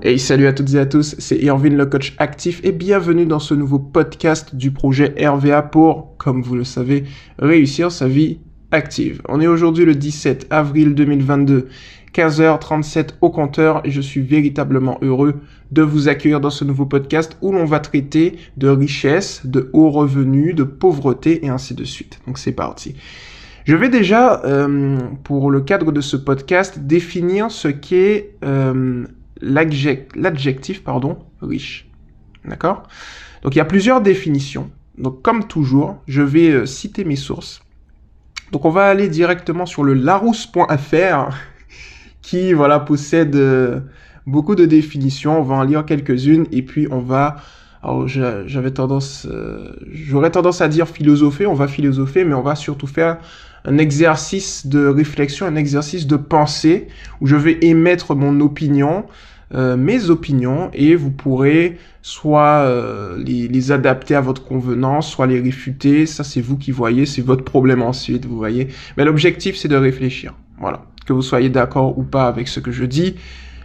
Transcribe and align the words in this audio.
Hey, 0.00 0.20
salut 0.20 0.46
à 0.46 0.52
toutes 0.52 0.74
et 0.74 0.78
à 0.78 0.86
tous, 0.86 1.16
c'est 1.18 1.38
Irvin 1.38 1.70
le 1.70 1.84
coach 1.84 2.14
actif 2.18 2.60
et 2.62 2.70
bienvenue 2.70 3.26
dans 3.26 3.40
ce 3.40 3.52
nouveau 3.52 3.80
podcast 3.80 4.54
du 4.54 4.70
projet 4.70 5.12
RVA 5.18 5.60
pour, 5.62 6.16
comme 6.18 6.40
vous 6.40 6.54
le 6.54 6.62
savez, 6.62 7.02
réussir 7.40 7.90
sa 7.90 8.06
vie 8.06 8.38
active. 8.70 9.20
On 9.28 9.40
est 9.40 9.48
aujourd'hui 9.48 9.84
le 9.84 9.96
17 9.96 10.46
avril 10.50 10.94
2022, 10.94 11.66
15h37 12.14 13.14
au 13.22 13.30
compteur 13.30 13.80
et 13.84 13.90
je 13.90 14.00
suis 14.00 14.20
véritablement 14.20 14.98
heureux 15.02 15.40
de 15.72 15.82
vous 15.82 16.08
accueillir 16.08 16.40
dans 16.40 16.50
ce 16.50 16.64
nouveau 16.64 16.86
podcast 16.86 17.36
où 17.40 17.50
l'on 17.50 17.64
va 17.64 17.80
traiter 17.80 18.36
de 18.56 18.68
richesse, 18.68 19.44
de 19.46 19.68
hauts 19.72 19.90
revenus, 19.90 20.54
de 20.54 20.62
pauvreté 20.62 21.44
et 21.44 21.48
ainsi 21.48 21.74
de 21.74 21.82
suite. 21.82 22.20
Donc 22.24 22.38
c'est 22.38 22.52
parti. 22.52 22.94
Je 23.64 23.74
vais 23.74 23.88
déjà, 23.88 24.42
euh, 24.44 24.96
pour 25.24 25.50
le 25.50 25.60
cadre 25.60 25.90
de 25.90 26.00
ce 26.00 26.16
podcast, 26.16 26.78
définir 26.78 27.50
ce 27.50 27.66
qu'est 27.66 28.36
euh, 28.44 29.04
l'adjectif 29.40 30.82
pardon 30.82 31.18
riche. 31.40 31.88
D'accord? 32.44 32.84
Donc 33.42 33.54
il 33.54 33.58
y 33.58 33.60
a 33.60 33.64
plusieurs 33.64 34.00
définitions. 34.00 34.70
Donc 34.96 35.22
comme 35.22 35.46
toujours, 35.46 35.96
je 36.08 36.22
vais 36.22 36.50
euh, 36.50 36.66
citer 36.66 37.04
mes 37.04 37.16
sources. 37.16 37.62
Donc 38.52 38.64
on 38.64 38.70
va 38.70 38.86
aller 38.86 39.08
directement 39.08 39.66
sur 39.66 39.84
le 39.84 39.94
larousse.fr 39.94 41.36
qui 42.22 42.52
voilà 42.52 42.80
possède 42.80 43.36
euh, 43.36 43.80
beaucoup 44.26 44.54
de 44.54 44.64
définitions. 44.64 45.38
On 45.38 45.42
va 45.42 45.56
en 45.56 45.62
lire 45.62 45.84
quelques-unes 45.84 46.46
et 46.50 46.62
puis 46.62 46.88
on 46.90 47.00
va 47.00 47.36
alors 47.82 48.08
j'avais 48.08 48.70
tendance 48.70 49.26
euh, 49.30 49.72
j'aurais 49.92 50.30
tendance 50.30 50.60
à 50.60 50.68
dire 50.68 50.88
philosopher, 50.88 51.46
on 51.46 51.54
va 51.54 51.68
philosopher 51.68 52.24
mais 52.24 52.34
on 52.34 52.42
va 52.42 52.54
surtout 52.54 52.86
faire 52.86 53.18
un 53.64 53.78
exercice 53.78 54.66
de 54.66 54.86
réflexion, 54.86 55.46
un 55.46 55.56
exercice 55.56 56.06
de 56.06 56.16
pensée 56.16 56.88
où 57.20 57.26
je 57.26 57.36
vais 57.36 57.58
émettre 57.62 58.14
mon 58.14 58.40
opinion, 58.40 59.04
euh, 59.54 59.76
mes 59.76 60.10
opinions, 60.10 60.70
et 60.72 60.94
vous 60.94 61.10
pourrez 61.10 61.78
soit 62.02 62.62
euh, 62.62 63.16
les, 63.22 63.48
les, 63.48 63.72
adapter 63.72 64.14
à 64.14 64.20
votre 64.20 64.44
convenance, 64.44 65.10
soit 65.10 65.26
les 65.26 65.40
réfuter. 65.40 66.06
Ça, 66.06 66.24
c'est 66.24 66.40
vous 66.40 66.56
qui 66.56 66.70
voyez, 66.70 67.06
c'est 67.06 67.22
votre 67.22 67.44
problème 67.44 67.82
ensuite, 67.82 68.26
vous 68.26 68.36
voyez. 68.36 68.68
Mais 68.96 69.04
l'objectif, 69.04 69.56
c'est 69.56 69.68
de 69.68 69.76
réfléchir. 69.76 70.34
Voilà. 70.60 70.82
Que 71.06 71.12
vous 71.12 71.22
soyez 71.22 71.48
d'accord 71.48 71.98
ou 71.98 72.02
pas 72.02 72.26
avec 72.26 72.48
ce 72.48 72.60
que 72.60 72.70
je 72.70 72.84
dis, 72.84 73.16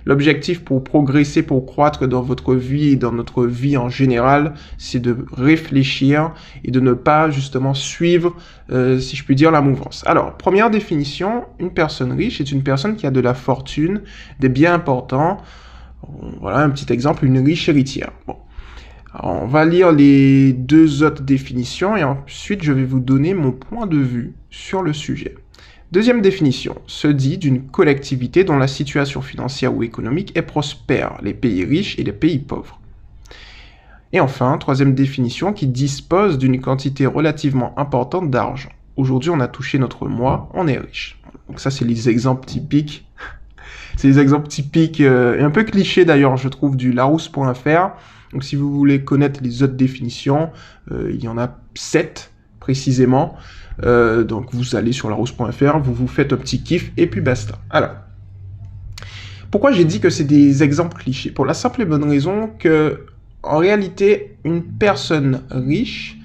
L'objectif 0.05 0.63
pour 0.63 0.83
progresser, 0.83 1.43
pour 1.43 1.65
croître 1.65 2.07
dans 2.07 2.21
votre 2.21 2.55
vie 2.55 2.89
et 2.89 2.95
dans 2.95 3.11
notre 3.11 3.45
vie 3.45 3.77
en 3.77 3.89
général, 3.89 4.53
c'est 4.77 4.99
de 4.99 5.25
réfléchir 5.31 6.33
et 6.63 6.71
de 6.71 6.79
ne 6.79 6.93
pas 6.93 7.29
justement 7.29 7.73
suivre, 7.73 8.35
euh, 8.71 8.99
si 8.99 9.15
je 9.15 9.23
puis 9.23 9.35
dire, 9.35 9.51
la 9.51 9.61
mouvance. 9.61 10.03
Alors, 10.05 10.35
première 10.37 10.69
définition, 10.69 11.45
une 11.59 11.73
personne 11.73 12.11
riche 12.11 12.41
est 12.41 12.51
une 12.51 12.63
personne 12.63 12.95
qui 12.95 13.07
a 13.07 13.11
de 13.11 13.19
la 13.19 13.33
fortune, 13.33 14.01
des 14.39 14.49
biens 14.49 14.73
importants. 14.73 15.37
Voilà 16.41 16.59
un 16.59 16.69
petit 16.69 16.91
exemple, 16.91 17.25
une 17.25 17.39
riche 17.39 17.69
héritière. 17.69 18.11
Bon. 18.27 18.35
on 19.21 19.45
va 19.45 19.63
lire 19.63 19.91
les 19.91 20.51
deux 20.51 21.03
autres 21.03 21.23
définitions 21.23 21.95
et 21.95 22.03
ensuite 22.03 22.61
je 22.61 22.73
vais 22.73 22.83
vous 22.83 22.99
donner 22.99 23.33
mon 23.33 23.53
point 23.53 23.87
de 23.87 23.97
vue 23.97 24.35
sur 24.49 24.81
le 24.81 24.91
sujet. 24.91 25.35
Deuxième 25.93 26.21
définition, 26.21 26.75
se 26.87 27.07
dit 27.07 27.37
d'une 27.37 27.67
collectivité 27.67 28.43
dont 28.43 28.57
la 28.57 28.67
situation 28.67 29.21
financière 29.21 29.75
ou 29.75 29.83
économique 29.83 30.35
est 30.35 30.41
prospère, 30.41 31.19
les 31.21 31.35
pays 31.35 31.63
riches 31.63 31.99
et 31.99 32.03
les 32.03 32.11
pays 32.11 32.39
pauvres. 32.39 32.79
Et 34.11 34.19
enfin, 34.19 34.57
troisième 34.57 34.95
définition, 34.95 35.53
qui 35.53 35.67
dispose 35.67 36.39
d'une 36.39 36.59
quantité 36.59 37.05
relativement 37.05 37.77
importante 37.77 38.31
d'argent. 38.31 38.71
Aujourd'hui, 38.95 39.29
on 39.29 39.39
a 39.39 39.47
touché 39.47 39.77
notre 39.77 40.07
mois, 40.07 40.49
on 40.55 40.67
est 40.67 40.79
riche. 40.79 41.21
Donc 41.47 41.59
ça, 41.59 41.69
c'est 41.69 41.85
les 41.85 42.09
exemples 42.09 42.47
typiques. 42.47 43.05
c'est 43.95 44.07
les 44.07 44.17
exemples 44.17 44.47
typiques, 44.47 44.99
euh, 44.99 45.37
et 45.37 45.43
un 45.43 45.51
peu 45.51 45.63
clichés 45.63 46.05
d'ailleurs, 46.05 46.37
je 46.37 46.49
trouve, 46.49 46.75
du 46.75 46.91
larousse.fr. 46.91 47.91
Donc 48.31 48.43
si 48.43 48.55
vous 48.55 48.73
voulez 48.73 49.03
connaître 49.03 49.41
les 49.43 49.61
autres 49.61 49.75
définitions, 49.75 50.49
euh, 50.91 51.11
il 51.13 51.23
y 51.23 51.27
en 51.27 51.37
a 51.37 51.55
sept 51.75 52.32
précisément. 52.63 53.35
Euh, 53.83 54.23
donc 54.23 54.53
vous 54.53 54.75
allez 54.75 54.93
sur 54.93 55.09
larousse.fr, 55.09 55.79
vous 55.79 55.93
vous 55.93 56.07
faites 56.07 56.31
un 56.31 56.37
petit 56.37 56.63
kiff 56.63 56.91
et 56.95 57.07
puis 57.07 57.21
basta. 57.21 57.55
Alors, 57.69 57.95
pourquoi 59.51 59.71
j'ai 59.73 59.83
dit 59.83 59.99
que 59.99 60.09
c'est 60.09 60.23
des 60.23 60.63
exemples 60.63 60.97
clichés? 60.97 61.31
Pour 61.31 61.45
la 61.45 61.53
simple 61.53 61.81
et 61.81 61.85
bonne 61.85 62.09
raison 62.09 62.49
que, 62.57 63.05
en 63.43 63.57
réalité, 63.57 64.37
une 64.45 64.63
personne 64.63 65.41
riche 65.51 66.17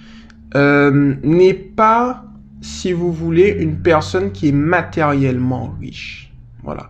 euh, 0.54 1.16
n'est 1.22 1.54
pas, 1.54 2.24
si 2.60 2.92
vous 2.92 3.12
voulez, 3.12 3.48
une 3.48 3.82
personne 3.82 4.30
qui 4.30 4.48
est 4.48 4.58
matériellement 4.76 5.74
riche. 5.80 6.32
Voilà. 6.62 6.88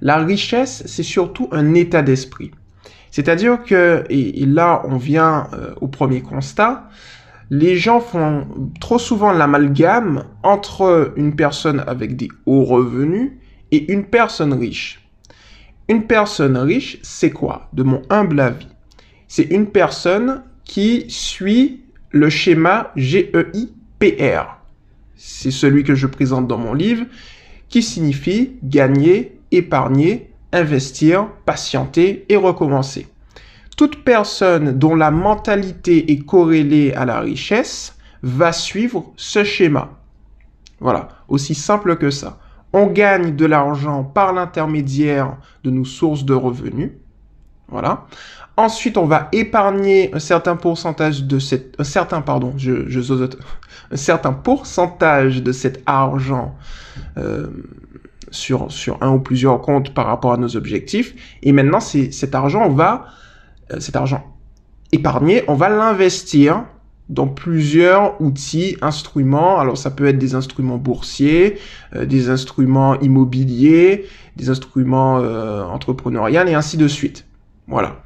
La 0.00 0.18
richesse, 0.18 0.84
c'est 0.86 1.02
surtout 1.02 1.48
un 1.50 1.74
état 1.74 2.02
d'esprit. 2.02 2.52
C'est-à-dire 3.10 3.62
que, 3.64 4.04
et, 4.08 4.46
là 4.46 4.82
on 4.86 4.96
vient 4.96 5.48
euh, 5.52 5.74
au 5.80 5.88
premier 5.88 6.20
constat, 6.20 6.88
les 7.58 7.76
gens 7.76 8.00
font 8.00 8.48
trop 8.80 8.98
souvent 8.98 9.30
l'amalgame 9.30 10.24
entre 10.42 11.12
une 11.14 11.36
personne 11.36 11.84
avec 11.86 12.16
des 12.16 12.28
hauts 12.46 12.64
revenus 12.64 13.30
et 13.70 13.92
une 13.92 14.06
personne 14.06 14.52
riche. 14.54 15.08
Une 15.88 16.08
personne 16.08 16.56
riche, 16.56 16.98
c'est 17.02 17.30
quoi? 17.30 17.68
De 17.72 17.84
mon 17.84 18.02
humble 18.10 18.40
avis. 18.40 18.66
C'est 19.28 19.44
une 19.44 19.66
personne 19.66 20.42
qui 20.64 21.04
suit 21.08 21.84
le 22.10 22.28
schéma 22.28 22.90
GEIPR. 22.96 24.58
C'est 25.14 25.52
celui 25.52 25.84
que 25.84 25.94
je 25.94 26.08
présente 26.08 26.48
dans 26.48 26.58
mon 26.58 26.74
livre, 26.74 27.04
qui 27.68 27.82
signifie 27.82 28.56
gagner, 28.64 29.38
épargner, 29.52 30.32
investir, 30.52 31.28
patienter 31.44 32.24
et 32.28 32.36
recommencer 32.36 33.06
toute 33.76 34.04
personne 34.04 34.78
dont 34.78 34.94
la 34.94 35.10
mentalité 35.10 36.12
est 36.12 36.24
corrélée 36.24 36.92
à 36.94 37.04
la 37.04 37.20
richesse 37.20 37.96
va 38.22 38.52
suivre 38.52 39.12
ce 39.16 39.44
schéma. 39.44 39.90
Voilà, 40.80 41.08
aussi 41.28 41.54
simple 41.54 41.96
que 41.96 42.10
ça. 42.10 42.38
On 42.72 42.86
gagne 42.86 43.36
de 43.36 43.46
l'argent 43.46 44.02
par 44.02 44.32
l'intermédiaire 44.32 45.36
de 45.62 45.70
nos 45.70 45.84
sources 45.84 46.24
de 46.24 46.34
revenus. 46.34 46.90
Voilà. 47.68 48.06
Ensuite, 48.56 48.96
on 48.96 49.06
va 49.06 49.28
épargner 49.32 50.14
un 50.14 50.18
certain 50.20 50.56
pourcentage 50.56 51.24
de 51.24 51.38
cet, 51.38 51.76
argent 55.86 56.54
euh, 57.16 57.46
sur, 58.30 58.68
un 59.00 59.10
ou 59.10 59.18
plusieurs 59.18 59.60
comptes 59.60 59.92
par 59.92 60.06
rapport 60.06 60.32
à 60.32 60.36
nos 60.36 60.56
objectifs. 60.56 61.14
Et 61.42 61.52
maintenant, 61.52 61.80
cet 61.80 62.34
argent, 62.34 62.68
va 62.68 63.06
cet 63.78 63.96
argent 63.96 64.34
épargné, 64.94 65.42
on 65.48 65.54
va 65.54 65.68
l'investir 65.68 66.64
dans 67.10 67.26
plusieurs 67.26 68.20
outils, 68.22 68.76
instruments. 68.80 69.58
Alors 69.58 69.76
ça 69.76 69.90
peut 69.90 70.06
être 70.06 70.18
des 70.18 70.34
instruments 70.34 70.78
boursiers, 70.78 71.58
euh, 71.94 72.06
des 72.06 72.30
instruments 72.30 72.98
immobiliers, 73.00 74.06
des 74.36 74.48
instruments 74.48 75.18
euh, 75.18 75.62
entrepreneuriales 75.64 76.48
et 76.48 76.54
ainsi 76.54 76.76
de 76.76 76.88
suite. 76.88 77.26
Voilà. 77.68 77.96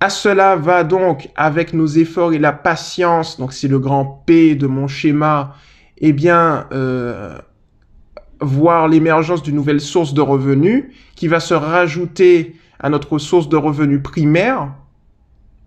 À 0.00 0.10
cela 0.10 0.54
va 0.54 0.84
donc, 0.84 1.30
avec 1.34 1.72
nos 1.72 1.86
efforts 1.86 2.32
et 2.32 2.38
la 2.38 2.52
patience, 2.52 3.38
donc 3.38 3.52
c'est 3.52 3.68
le 3.68 3.78
grand 3.78 4.22
P 4.26 4.54
de 4.54 4.66
mon 4.66 4.86
schéma, 4.86 5.54
eh 5.96 6.12
bien, 6.12 6.66
voir 8.40 8.88
l'émergence 8.88 9.42
d'une 9.42 9.54
nouvelle 9.54 9.80
source 9.80 10.12
de 10.12 10.20
revenus 10.20 10.84
qui 11.14 11.26
va 11.26 11.40
se 11.40 11.54
rajouter 11.54 12.54
à 12.84 12.90
notre 12.90 13.16
source 13.16 13.48
de 13.48 13.56
revenus 13.56 14.02
primaire. 14.02 14.68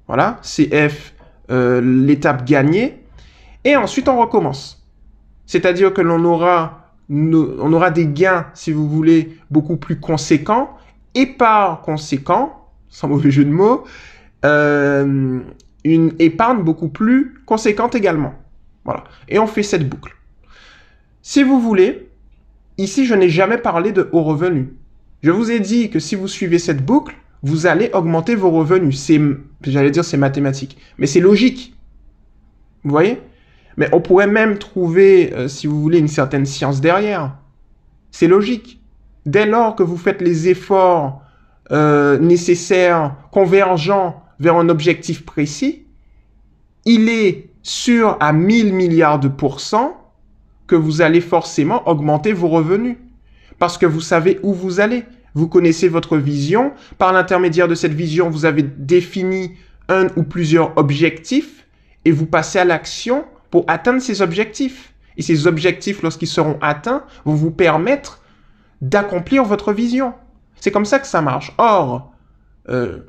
Voilà, 0.06 0.40
CF, 0.44 1.16
euh, 1.50 1.82
l'étape 1.82 2.46
gagnée. 2.46 3.04
Et 3.64 3.76
ensuite, 3.76 4.08
on 4.08 4.20
recommence. 4.20 4.88
C'est-à-dire 5.48 5.94
que 5.96 6.02
l'on 6.02 6.24
aura, 6.24 6.94
on 7.10 7.74
aura 7.74 7.90
des 7.90 8.06
gains, 8.06 8.46
si 8.54 8.72
vous 8.72 8.88
voulez, 8.88 9.36
beaucoup 9.50 9.78
plus 9.78 10.00
conséquents. 10.00 10.78
Et 11.16 11.26
par 11.26 11.82
conséquent, 11.82 12.68
sans 12.88 13.08
mauvais 13.08 13.32
jeu 13.32 13.46
de 13.46 13.50
mots, 13.50 13.84
euh, 14.46 15.40
une 15.84 16.14
épargne 16.20 16.62
beaucoup 16.62 16.90
plus 16.90 17.42
conséquente 17.48 17.96
également. 17.96 18.36
Voilà. 18.86 19.06
Et 19.28 19.40
on 19.40 19.48
fait 19.48 19.64
cette 19.64 19.90
boucle. 19.90 20.16
Si 21.24 21.42
vous 21.42 21.60
voulez, 21.60 22.10
ici, 22.78 23.08
je 23.08 23.16
n'ai 23.16 23.30
jamais 23.30 23.58
parlé 23.58 23.92
de 23.92 24.08
haut 24.12 24.22
revenu. 24.22 24.72
Je 25.28 25.34
vous 25.34 25.52
ai 25.52 25.60
dit 25.60 25.90
que 25.90 26.00
si 26.00 26.16
vous 26.16 26.30
suivez 26.30 26.58
cette 26.58 26.86
boucle, 26.86 27.14
vous 27.44 27.66
allez 27.66 27.90
augmenter 27.92 28.34
vos 28.34 28.50
revenus. 28.50 28.98
C'est, 28.98 29.20
j'allais 29.62 29.92
dire, 29.92 30.06
c'est 30.06 30.16
mathématique, 30.16 30.78
mais 30.98 31.06
c'est 31.06 31.20
logique. 31.20 31.76
Vous 32.86 32.92
voyez? 32.92 33.22
Mais 33.76 33.90
on 33.92 34.00
pourrait 34.00 34.28
même 34.28 34.58
trouver, 34.58 35.34
euh, 35.34 35.50
si 35.50 35.68
vous 35.68 35.82
voulez, 35.82 36.00
une 36.00 36.08
certaine 36.08 36.46
science 36.46 36.80
derrière. 36.80 37.36
C'est 38.10 38.30
logique. 38.30 38.82
Dès 39.26 39.46
lors 39.46 39.76
que 39.76 39.84
vous 39.84 39.98
faites 39.98 40.22
les 40.22 40.48
efforts 40.48 41.22
euh, 41.74 42.18
nécessaires, 42.20 43.18
convergents 43.30 44.24
vers 44.40 44.56
un 44.56 44.70
objectif 44.70 45.26
précis, 45.26 45.88
il 46.86 47.10
est 47.10 47.50
sûr 47.64 48.16
à 48.22 48.32
1000 48.32 48.74
milliards 48.74 49.20
de 49.20 49.28
pourcents 49.28 50.10
que 50.68 50.76
vous 50.78 51.02
allez 51.02 51.20
forcément 51.20 51.86
augmenter 51.86 52.32
vos 52.32 52.48
revenus 52.48 52.96
parce 53.60 53.78
que 53.78 53.86
vous 53.86 54.00
savez 54.00 54.40
où 54.42 54.54
vous 54.54 54.80
allez. 54.80 55.04
Vous 55.38 55.48
connaissez 55.48 55.88
votre 55.88 56.18
vision. 56.18 56.74
Par 56.98 57.14
l'intermédiaire 57.14 57.68
de 57.68 57.76
cette 57.76 57.94
vision, 57.94 58.30
vous 58.30 58.46
avez 58.46 58.64
défini 58.64 59.52
un 59.88 60.08
ou 60.16 60.24
plusieurs 60.24 60.76
objectifs 60.78 61.68
et 62.06 62.12
vous 62.12 62.26
passez 62.26 62.58
à 62.58 62.66
l'action 62.66 63.26
pour 63.52 63.64
atteindre 63.68 64.02
ces 64.02 64.24
objectifs. 64.24 64.94
Et 65.16 65.22
ces 65.22 65.46
objectifs, 65.46 66.02
lorsqu'ils 66.02 66.28
seront 66.28 66.58
atteints, 66.60 67.04
vont 67.24 67.36
vous 67.36 67.52
permettre 67.52 68.22
d'accomplir 68.82 69.44
votre 69.44 69.74
vision. 69.74 70.14
C'est 70.60 70.72
comme 70.72 70.86
ça 70.86 70.98
que 70.98 71.08
ça 71.08 71.22
marche. 71.22 71.54
Or, 71.60 72.12
euh, 72.70 73.00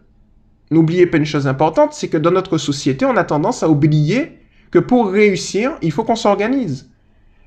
n'oubliez 0.71 1.07
pas 1.07 1.17
une 1.17 1.25
chose 1.25 1.47
importante, 1.47 1.95
c'est 1.95 2.09
que 2.09 2.19
dans 2.19 2.31
notre 2.31 2.59
société, 2.59 3.07
on 3.07 3.17
a 3.17 3.25
tendance 3.25 3.63
à 3.63 3.71
oublier 3.71 4.39
que 4.71 4.79
pour 4.79 5.11
réussir, 5.11 5.73
il 5.81 5.93
faut 5.93 6.05
qu'on 6.05 6.17
s'organise. 6.17 6.91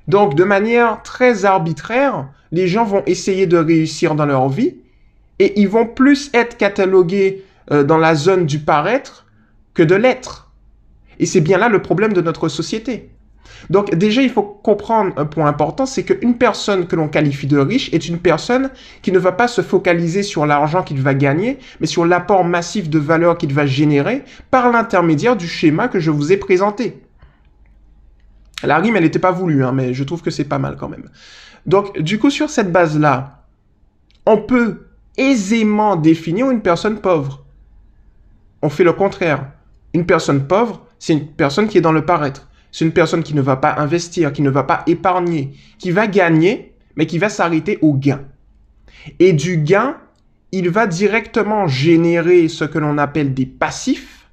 Donc, 0.08 0.34
de 0.34 0.44
manière 0.44 1.02
très 1.02 1.44
arbitraire, 1.44 2.28
les 2.50 2.68
gens 2.68 2.84
vont 2.84 3.02
essayer 3.06 3.46
de 3.46 3.56
réussir 3.56 4.14
dans 4.14 4.26
leur 4.26 4.48
vie 4.48 4.76
et 5.38 5.60
ils 5.60 5.68
vont 5.68 5.86
plus 5.86 6.30
être 6.34 6.56
catalogués 6.56 7.44
euh, 7.70 7.84
dans 7.84 7.98
la 7.98 8.14
zone 8.14 8.46
du 8.46 8.58
paraître 8.58 9.26
que 9.74 9.82
de 9.82 9.94
l'être. 9.94 10.50
Et 11.18 11.26
c'est 11.26 11.40
bien 11.40 11.58
là 11.58 11.68
le 11.68 11.80
problème 11.82 12.12
de 12.12 12.20
notre 12.20 12.48
société. 12.48 13.10
Donc 13.70 13.94
déjà, 13.94 14.22
il 14.22 14.30
faut 14.30 14.42
comprendre 14.42 15.12
un 15.16 15.26
point 15.26 15.46
important, 15.46 15.86
c'est 15.86 16.02
qu'une 16.04 16.36
personne 16.36 16.86
que 16.86 16.96
l'on 16.96 17.08
qualifie 17.08 17.46
de 17.46 17.58
riche 17.58 17.92
est 17.92 18.08
une 18.08 18.18
personne 18.18 18.70
qui 19.02 19.12
ne 19.12 19.18
va 19.18 19.32
pas 19.32 19.48
se 19.48 19.60
focaliser 19.60 20.22
sur 20.22 20.46
l'argent 20.46 20.82
qu'il 20.82 21.00
va 21.00 21.14
gagner, 21.14 21.58
mais 21.80 21.86
sur 21.86 22.04
l'apport 22.04 22.44
massif 22.44 22.90
de 22.90 22.98
valeur 22.98 23.38
qu'il 23.38 23.52
va 23.54 23.66
générer 23.66 24.24
par 24.50 24.70
l'intermédiaire 24.70 25.36
du 25.36 25.46
schéma 25.46 25.88
que 25.88 26.00
je 26.00 26.10
vous 26.10 26.32
ai 26.32 26.36
présenté. 26.36 27.00
La 28.62 28.78
rime, 28.78 28.96
elle 28.96 29.02
n'était 29.02 29.18
pas 29.18 29.32
voulue, 29.32 29.64
hein, 29.64 29.72
mais 29.72 29.94
je 29.94 30.04
trouve 30.04 30.22
que 30.22 30.30
c'est 30.30 30.44
pas 30.44 30.58
mal 30.58 30.76
quand 30.76 30.88
même. 30.88 31.08
Donc, 31.66 31.98
du 31.98 32.18
coup, 32.18 32.30
sur 32.30 32.50
cette 32.50 32.72
base-là, 32.72 33.44
on 34.26 34.38
peut 34.38 34.86
aisément 35.16 35.96
définir 35.96 36.50
une 36.50 36.62
personne 36.62 37.00
pauvre. 37.00 37.44
On 38.62 38.68
fait 38.68 38.84
le 38.84 38.92
contraire. 38.92 39.50
Une 39.94 40.06
personne 40.06 40.46
pauvre, 40.46 40.86
c'est 40.98 41.12
une 41.12 41.26
personne 41.26 41.68
qui 41.68 41.78
est 41.78 41.82
dans 41.82 41.92
le 41.92 42.04
paraître. 42.04 42.48
C'est 42.70 42.84
une 42.84 42.92
personne 42.92 43.22
qui 43.22 43.34
ne 43.34 43.42
va 43.42 43.56
pas 43.56 43.74
investir, 43.76 44.32
qui 44.32 44.40
ne 44.40 44.48
va 44.48 44.62
pas 44.62 44.82
épargner, 44.86 45.52
qui 45.78 45.90
va 45.90 46.06
gagner, 46.06 46.74
mais 46.96 47.06
qui 47.06 47.18
va 47.18 47.28
s'arrêter 47.28 47.78
au 47.82 47.94
gain. 47.94 48.22
Et 49.18 49.32
du 49.32 49.58
gain, 49.58 49.96
il 50.52 50.70
va 50.70 50.86
directement 50.86 51.66
générer 51.66 52.48
ce 52.48 52.64
que 52.64 52.78
l'on 52.78 52.96
appelle 52.98 53.34
des 53.34 53.46
passifs. 53.46 54.26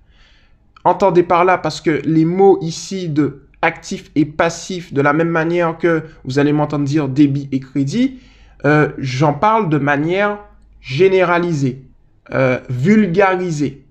Entendez 0.85 1.23
par 1.23 1.43
là 1.43 1.57
parce 1.57 1.81
que 1.81 2.01
les 2.05 2.25
mots 2.25 2.59
ici 2.61 3.09
de 3.09 3.43
actif 3.61 4.11
et 4.15 4.25
passif, 4.25 4.93
de 4.93 5.01
la 5.01 5.13
même 5.13 5.29
manière 5.29 5.77
que 5.77 6.03
vous 6.23 6.39
allez 6.39 6.53
m'entendre 6.53 6.85
dire 6.85 7.09
débit 7.09 7.49
et 7.51 7.59
crédit, 7.59 8.19
euh, 8.65 8.89
j'en 8.97 9.33
parle 9.33 9.69
de 9.69 9.77
manière 9.77 10.39
généralisée, 10.81 11.83
euh, 12.31 12.59
vulgarisée. 12.69 13.85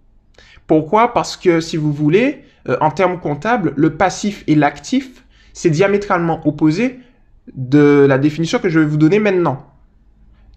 Pourquoi? 0.67 1.13
Parce 1.13 1.37
que 1.37 1.61
si 1.61 1.77
vous 1.77 1.93
voulez, 1.93 2.45
euh, 2.69 2.77
en 2.81 2.91
termes 2.91 3.21
comptables, 3.21 3.73
le 3.77 3.95
passif 3.97 4.45
et 4.47 4.55
l'actif, 4.55 5.25
c'est 5.53 5.71
diamétralement 5.71 6.47
opposé 6.47 7.01
de 7.55 8.07
la 8.09 8.19
définition 8.19 8.59
que 8.59 8.69
je 8.69 8.79
vais 8.79 8.87
vous 8.87 8.99
donner 8.99 9.19
maintenant. 9.19 9.67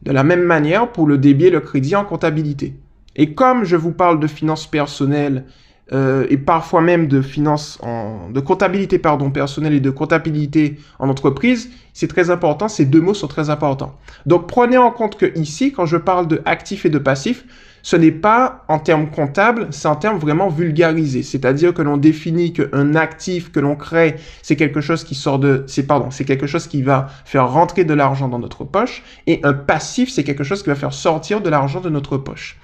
De 0.04 0.12
la 0.12 0.24
même 0.24 0.44
manière 0.44 0.92
pour 0.92 1.08
le 1.08 1.18
débit 1.18 1.46
et 1.46 1.50
le 1.50 1.60
crédit 1.60 1.96
en 1.96 2.06
comptabilité. 2.06 2.76
Et 3.16 3.34
comme 3.34 3.64
je 3.64 3.76
vous 3.76 3.92
parle 3.92 4.20
de 4.20 4.28
finances 4.28 4.68
personnelles 4.68 5.46
euh, 5.94 6.26
et 6.30 6.38
parfois 6.38 6.82
même 6.82 7.08
de 7.08 7.22
finances 7.22 7.78
en, 7.82 8.30
de 8.30 8.40
comptabilité 8.40 8.98
pardon 8.98 9.30
personnelle 9.30 9.74
et 9.74 9.80
de 9.80 9.90
comptabilité 9.90 10.78
en 11.00 11.10
entreprise, 11.10 11.70
c'est 11.94 12.08
très 12.08 12.30
important. 12.30 12.68
Ces 12.68 12.86
deux 12.86 13.02
mots 13.02 13.14
sont 13.14 13.28
très 13.28 13.50
importants. 13.50 13.98
Donc 14.26 14.48
prenez 14.48 14.78
en 14.78 14.92
compte 14.92 15.18
que 15.18 15.38
ici, 15.38 15.74
quand 15.74 15.86
je 15.86 15.98
parle 15.98 16.28
de 16.28 16.42
actif 16.46 16.86
et 16.86 16.90
de 16.90 16.98
passif, 16.98 17.46
ce 17.84 17.96
n'est 17.96 18.12
pas 18.12 18.64
en 18.68 18.80
termes 18.80 19.10
comptables, 19.10 19.68
c'est 19.72 19.88
en 19.88 19.96
termes 19.96 20.20
vraiment 20.20 20.50
vulgarisés. 20.50 21.24
C'est-à-dire 21.24 21.74
que 21.74 21.82
l'on 21.82 21.98
définit 21.98 22.54
qu'un 22.54 22.96
actif 22.96 23.52
que 23.52 23.60
l'on 23.60 23.76
crée, 23.76 24.16
c'est 24.44 24.56
quelque 24.56 24.82
chose 24.82 25.04
qui 25.04 25.16
sort 25.16 25.40
de, 25.40 25.64
c'est 25.68 25.88
pardon, 25.88 26.12
c'est 26.12 26.26
quelque 26.26 26.48
chose 26.48 26.68
qui 26.68 26.84
va 26.84 27.08
faire 27.26 27.50
rentrer 27.50 27.84
de 27.84 27.94
l'argent 27.94 28.28
dans 28.28 28.40
notre 28.40 28.64
poche, 28.64 29.04
et 29.28 29.40
un 29.44 29.54
passif, 29.54 30.12
c'est 30.12 30.24
quelque 30.24 30.44
chose 30.44 30.62
qui 30.64 30.70
va 30.70 30.76
faire 30.76 30.94
sortir 30.94 31.42
de 31.42 31.50
l'argent 31.50 31.82
de 31.82 31.90
notre 31.90 32.18
poche. 32.18 32.60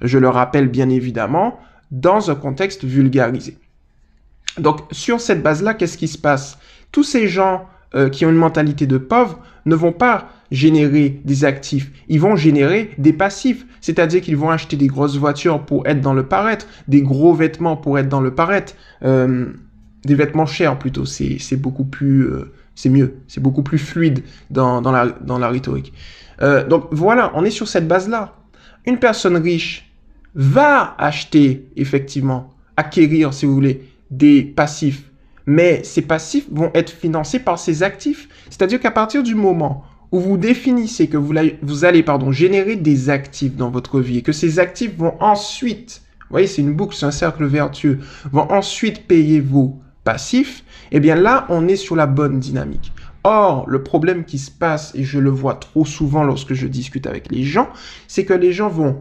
Je 0.00 0.18
le 0.18 0.28
rappelle 0.28 0.68
bien 0.68 0.88
évidemment, 0.88 1.58
dans 1.92 2.30
un 2.30 2.34
contexte 2.34 2.84
vulgarisé. 2.84 3.58
Donc 4.58 4.80
sur 4.90 5.20
cette 5.20 5.42
base-là, 5.42 5.74
qu'est-ce 5.74 5.96
qui 5.96 6.08
se 6.08 6.18
passe? 6.18 6.58
Tous 6.90 7.04
ces 7.04 7.28
gens 7.28 7.66
euh, 7.94 8.08
qui 8.08 8.26
ont 8.26 8.30
une 8.30 8.36
mentalité 8.36 8.86
de 8.86 8.98
pauvre 8.98 9.38
ne 9.66 9.74
vont 9.74 9.92
pas 9.92 10.30
générer 10.50 11.20
des 11.24 11.44
actifs, 11.44 11.90
ils 12.08 12.20
vont 12.20 12.36
générer 12.36 12.90
des 12.98 13.12
passifs, 13.12 13.64
c'est-à-dire 13.80 14.20
qu'ils 14.20 14.36
vont 14.36 14.50
acheter 14.50 14.76
des 14.76 14.86
grosses 14.86 15.16
voitures 15.16 15.64
pour 15.64 15.86
être 15.86 16.00
dans 16.00 16.12
le 16.12 16.26
paraître, 16.26 16.66
des 16.88 17.00
gros 17.00 17.32
vêtements 17.32 17.76
pour 17.76 17.98
être 17.98 18.08
dans 18.08 18.20
le 18.20 18.34
paraître, 18.34 18.74
euh, 19.02 19.52
des 20.04 20.14
vêtements 20.14 20.46
chers 20.46 20.78
plutôt, 20.78 21.06
c'est 21.06 21.56
beaucoup 21.56 21.84
plus, 21.84 22.24
euh, 22.24 22.52
c'est 22.74 22.90
mieux, 22.90 23.14
c'est 23.28 23.42
beaucoup 23.42 23.62
plus 23.62 23.78
fluide 23.78 24.24
dans, 24.50 24.80
la 24.80 25.48
rhétorique. 25.48 25.92
donc 26.68 26.88
voilà, 26.90 27.30
on 27.34 27.44
est 27.44 27.50
sur 27.50 27.68
cette 27.68 27.88
base-là. 27.88 28.34
Une 28.84 28.98
personne 28.98 29.36
riche, 29.36 29.91
va 30.34 30.94
acheter, 30.98 31.66
effectivement, 31.76 32.50
acquérir, 32.76 33.34
si 33.34 33.46
vous 33.46 33.54
voulez, 33.54 33.82
des 34.10 34.42
passifs. 34.42 35.10
Mais 35.46 35.82
ces 35.84 36.02
passifs 36.02 36.46
vont 36.50 36.70
être 36.74 36.90
financés 36.90 37.40
par 37.40 37.58
ces 37.58 37.82
actifs. 37.82 38.28
C'est-à-dire 38.48 38.80
qu'à 38.80 38.90
partir 38.90 39.22
du 39.22 39.34
moment 39.34 39.84
où 40.12 40.20
vous 40.20 40.36
définissez 40.36 41.08
que 41.08 41.16
vous, 41.16 41.34
vous 41.62 41.84
allez 41.84 42.02
pardon, 42.02 42.30
générer 42.30 42.76
des 42.76 43.10
actifs 43.10 43.56
dans 43.56 43.70
votre 43.70 44.00
vie 44.00 44.18
et 44.18 44.22
que 44.22 44.32
ces 44.32 44.58
actifs 44.58 44.96
vont 44.96 45.14
ensuite, 45.20 46.02
vous 46.20 46.34
voyez, 46.34 46.46
c'est 46.46 46.60
une 46.60 46.74
boucle, 46.74 46.94
c'est 46.94 47.06
un 47.06 47.10
cercle 47.10 47.46
vertueux, 47.46 47.98
vont 48.30 48.50
ensuite 48.52 49.06
payer 49.06 49.40
vos 49.40 49.80
passifs, 50.04 50.64
eh 50.90 51.00
bien 51.00 51.14
là, 51.14 51.46
on 51.48 51.66
est 51.66 51.76
sur 51.76 51.96
la 51.96 52.06
bonne 52.06 52.40
dynamique. 52.40 52.92
Or, 53.24 53.64
le 53.68 53.82
problème 53.82 54.24
qui 54.24 54.38
se 54.38 54.50
passe, 54.50 54.92
et 54.94 55.04
je 55.04 55.18
le 55.18 55.30
vois 55.30 55.54
trop 55.54 55.86
souvent 55.86 56.24
lorsque 56.24 56.54
je 56.54 56.66
discute 56.66 57.06
avec 57.06 57.30
les 57.30 57.44
gens, 57.44 57.68
c'est 58.08 58.24
que 58.24 58.34
les 58.34 58.52
gens 58.52 58.68
vont 58.68 59.00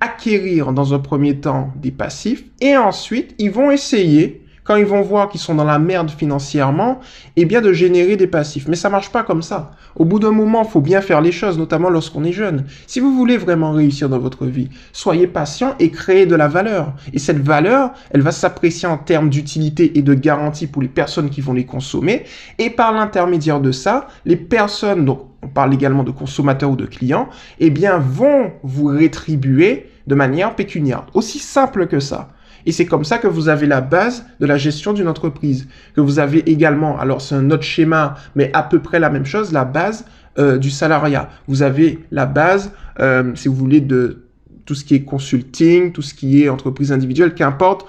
acquérir 0.00 0.72
dans 0.72 0.94
un 0.94 0.98
premier 0.98 1.40
temps 1.40 1.72
des 1.76 1.90
passifs 1.90 2.44
et 2.60 2.76
ensuite 2.76 3.34
ils 3.38 3.50
vont 3.50 3.70
essayer 3.70 4.44
quand 4.68 4.76
ils 4.76 4.84
vont 4.84 5.00
voir 5.00 5.30
qu'ils 5.30 5.40
sont 5.40 5.54
dans 5.54 5.64
la 5.64 5.78
merde 5.78 6.10
financièrement, 6.10 7.00
eh 7.36 7.46
bien 7.46 7.62
de 7.62 7.72
générer 7.72 8.16
des 8.18 8.26
passifs. 8.26 8.68
Mais 8.68 8.76
ça 8.76 8.90
marche 8.90 9.10
pas 9.10 9.22
comme 9.22 9.40
ça. 9.40 9.70
Au 9.96 10.04
bout 10.04 10.18
d'un 10.18 10.30
moment, 10.30 10.62
faut 10.64 10.82
bien 10.82 11.00
faire 11.00 11.22
les 11.22 11.32
choses, 11.32 11.56
notamment 11.56 11.88
lorsqu'on 11.88 12.22
est 12.22 12.32
jeune. 12.32 12.66
Si 12.86 13.00
vous 13.00 13.16
voulez 13.16 13.38
vraiment 13.38 13.72
réussir 13.72 14.10
dans 14.10 14.18
votre 14.18 14.44
vie, 14.44 14.68
soyez 14.92 15.26
patient 15.26 15.74
et 15.78 15.90
créez 15.90 16.26
de 16.26 16.34
la 16.34 16.48
valeur. 16.48 16.92
Et 17.14 17.18
cette 17.18 17.38
valeur, 17.38 17.92
elle 18.10 18.20
va 18.20 18.30
s'apprécier 18.30 18.86
en 18.86 18.98
termes 18.98 19.30
d'utilité 19.30 19.98
et 19.98 20.02
de 20.02 20.12
garantie 20.12 20.66
pour 20.66 20.82
les 20.82 20.88
personnes 20.88 21.30
qui 21.30 21.40
vont 21.40 21.54
les 21.54 21.64
consommer. 21.64 22.24
Et 22.58 22.68
par 22.68 22.92
l'intermédiaire 22.92 23.60
de 23.60 23.72
ça, 23.72 24.06
les 24.26 24.36
personnes, 24.36 25.06
donc 25.06 25.27
on 25.42 25.48
parle 25.48 25.72
également 25.72 26.04
de 26.04 26.10
consommateurs 26.10 26.70
ou 26.70 26.76
de 26.76 26.86
clients, 26.86 27.28
eh 27.58 27.70
bien 27.70 27.98
vont 27.98 28.52
vous 28.62 28.86
rétribuer 28.86 29.88
de 30.06 30.14
manière 30.14 30.54
pécuniaire. 30.56 31.06
Aussi 31.14 31.38
simple 31.38 31.86
que 31.86 32.00
ça. 32.00 32.30
Et 32.66 32.72
c'est 32.72 32.86
comme 32.86 33.04
ça 33.04 33.18
que 33.18 33.28
vous 33.28 33.48
avez 33.48 33.66
la 33.66 33.80
base 33.80 34.26
de 34.40 34.46
la 34.46 34.58
gestion 34.58 34.92
d'une 34.92 35.08
entreprise. 35.08 35.68
Que 35.94 36.00
vous 36.00 36.18
avez 36.18 36.50
également, 36.50 36.98
alors 36.98 37.22
c'est 37.22 37.34
un 37.34 37.50
autre 37.50 37.62
schéma, 37.62 38.16
mais 38.34 38.50
à 38.52 38.62
peu 38.62 38.80
près 38.80 38.98
la 38.98 39.10
même 39.10 39.24
chose, 39.24 39.52
la 39.52 39.64
base 39.64 40.04
euh, 40.38 40.58
du 40.58 40.70
salariat. 40.70 41.30
Vous 41.46 41.62
avez 41.62 42.00
la 42.10 42.26
base, 42.26 42.72
euh, 43.00 43.32
si 43.34 43.48
vous 43.48 43.54
voulez, 43.54 43.80
de 43.80 44.24
tout 44.66 44.74
ce 44.74 44.84
qui 44.84 44.94
est 44.94 45.02
consulting, 45.02 45.92
tout 45.92 46.02
ce 46.02 46.12
qui 46.14 46.42
est 46.42 46.48
entreprise 46.48 46.92
individuelle, 46.92 47.34
qu'importe. 47.34 47.86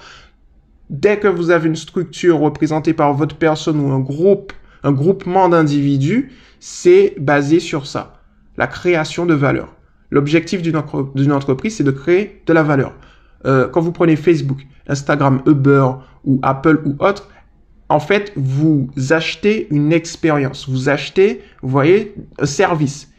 Dès 0.88 1.18
que 1.18 1.28
vous 1.28 1.50
avez 1.50 1.68
une 1.68 1.76
structure 1.76 2.38
représentée 2.38 2.94
par 2.94 3.12
votre 3.12 3.36
personne 3.36 3.80
ou 3.80 3.92
un 3.92 4.00
groupe, 4.00 4.52
un 4.82 4.92
groupement 4.92 5.48
d'individus, 5.48 6.32
c'est 6.58 7.14
basé 7.18 7.60
sur 7.60 7.86
ça, 7.86 8.20
la 8.56 8.66
création 8.66 9.26
de 9.26 9.34
valeur. 9.34 9.74
L'objectif 10.10 10.62
d'une 10.62 11.32
entreprise, 11.32 11.76
c'est 11.76 11.84
de 11.84 11.90
créer 11.90 12.42
de 12.46 12.52
la 12.52 12.62
valeur. 12.62 12.92
Euh, 13.46 13.68
quand 13.68 13.80
vous 13.80 13.92
prenez 13.92 14.16
Facebook, 14.16 14.66
Instagram, 14.88 15.40
Uber 15.46 15.86
ou 16.24 16.40
Apple 16.42 16.82
ou 16.84 16.96
autre, 16.98 17.28
en 17.88 18.00
fait, 18.00 18.32
vous 18.36 18.88
achetez 19.10 19.66
une 19.70 19.92
expérience. 19.92 20.68
Vous 20.68 20.88
achetez, 20.88 21.42
vous 21.62 21.68
voyez, 21.68 22.14
un 22.38 22.46
service. 22.46 23.10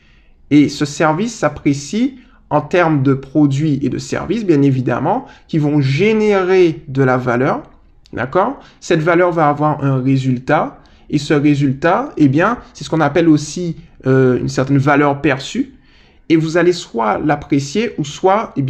Et 0.49 0.69
ce 0.69 0.85
service 0.85 1.35
s'apprécie 1.35 2.19
en 2.49 2.61
termes 2.61 3.03
de 3.03 3.13
produits 3.13 3.79
et 3.81 3.89
de 3.89 3.97
services, 3.97 4.45
bien 4.45 4.61
évidemment, 4.61 5.25
qui 5.47 5.57
vont 5.57 5.81
générer 5.81 6.83
de 6.87 7.03
la 7.03 7.17
valeur. 7.17 7.63
D'accord? 8.13 8.59
Cette 8.81 9.01
valeur 9.01 9.31
va 9.31 9.49
avoir 9.49 9.83
un 9.83 10.01
résultat. 10.01 10.80
Et 11.11 11.19
ce 11.19 11.35
résultat, 11.35 12.13
eh 12.17 12.29
bien, 12.29 12.57
c'est 12.73 12.83
ce 12.83 12.89
qu'on 12.89 13.01
appelle 13.01 13.29
aussi 13.29 13.75
euh, 14.07 14.39
une 14.39 14.49
certaine 14.49 14.79
valeur 14.79 15.21
perçue 15.21 15.75
et 16.29 16.37
vous 16.37 16.55
allez 16.55 16.71
soit 16.71 17.19
l'apprécier 17.19 17.93
ou 17.97 18.05
soit 18.05 18.53
eh 18.55 18.61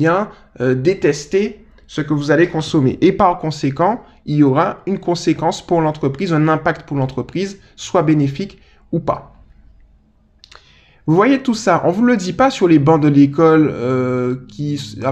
euh, 0.60 0.74
détester 0.74 1.64
ce 1.86 2.02
que 2.02 2.14
vous 2.14 2.32
allez 2.32 2.50
consommer. 2.50 2.98
Et 3.02 3.12
par 3.12 3.38
conséquent, 3.38 4.02
il 4.26 4.38
y 4.38 4.44
aura 4.44 4.80
une 4.88 5.00
conséquence 5.00 5.66
pour 5.66 5.80
l'entreprise, 5.80 6.34
un 6.34 6.48
impact 6.48 6.88
pour 6.88 6.98
l'entreprise, 6.98 7.60
soit 7.76 8.02
bénéfique 8.02 8.60
ou 8.92 9.00
pas. 9.00 9.31
Vous 11.08 11.16
voyez 11.16 11.42
tout 11.42 11.56
ça, 11.56 11.82
on 11.86 11.92
vous 11.92 12.06
le 12.06 12.16
dit 12.16 12.32
pas 12.32 12.52
sur 12.52 12.68
les 12.68 12.78
bancs 12.78 13.02
de 13.02 13.08
l'école 13.08 13.72
euh, 13.74 14.36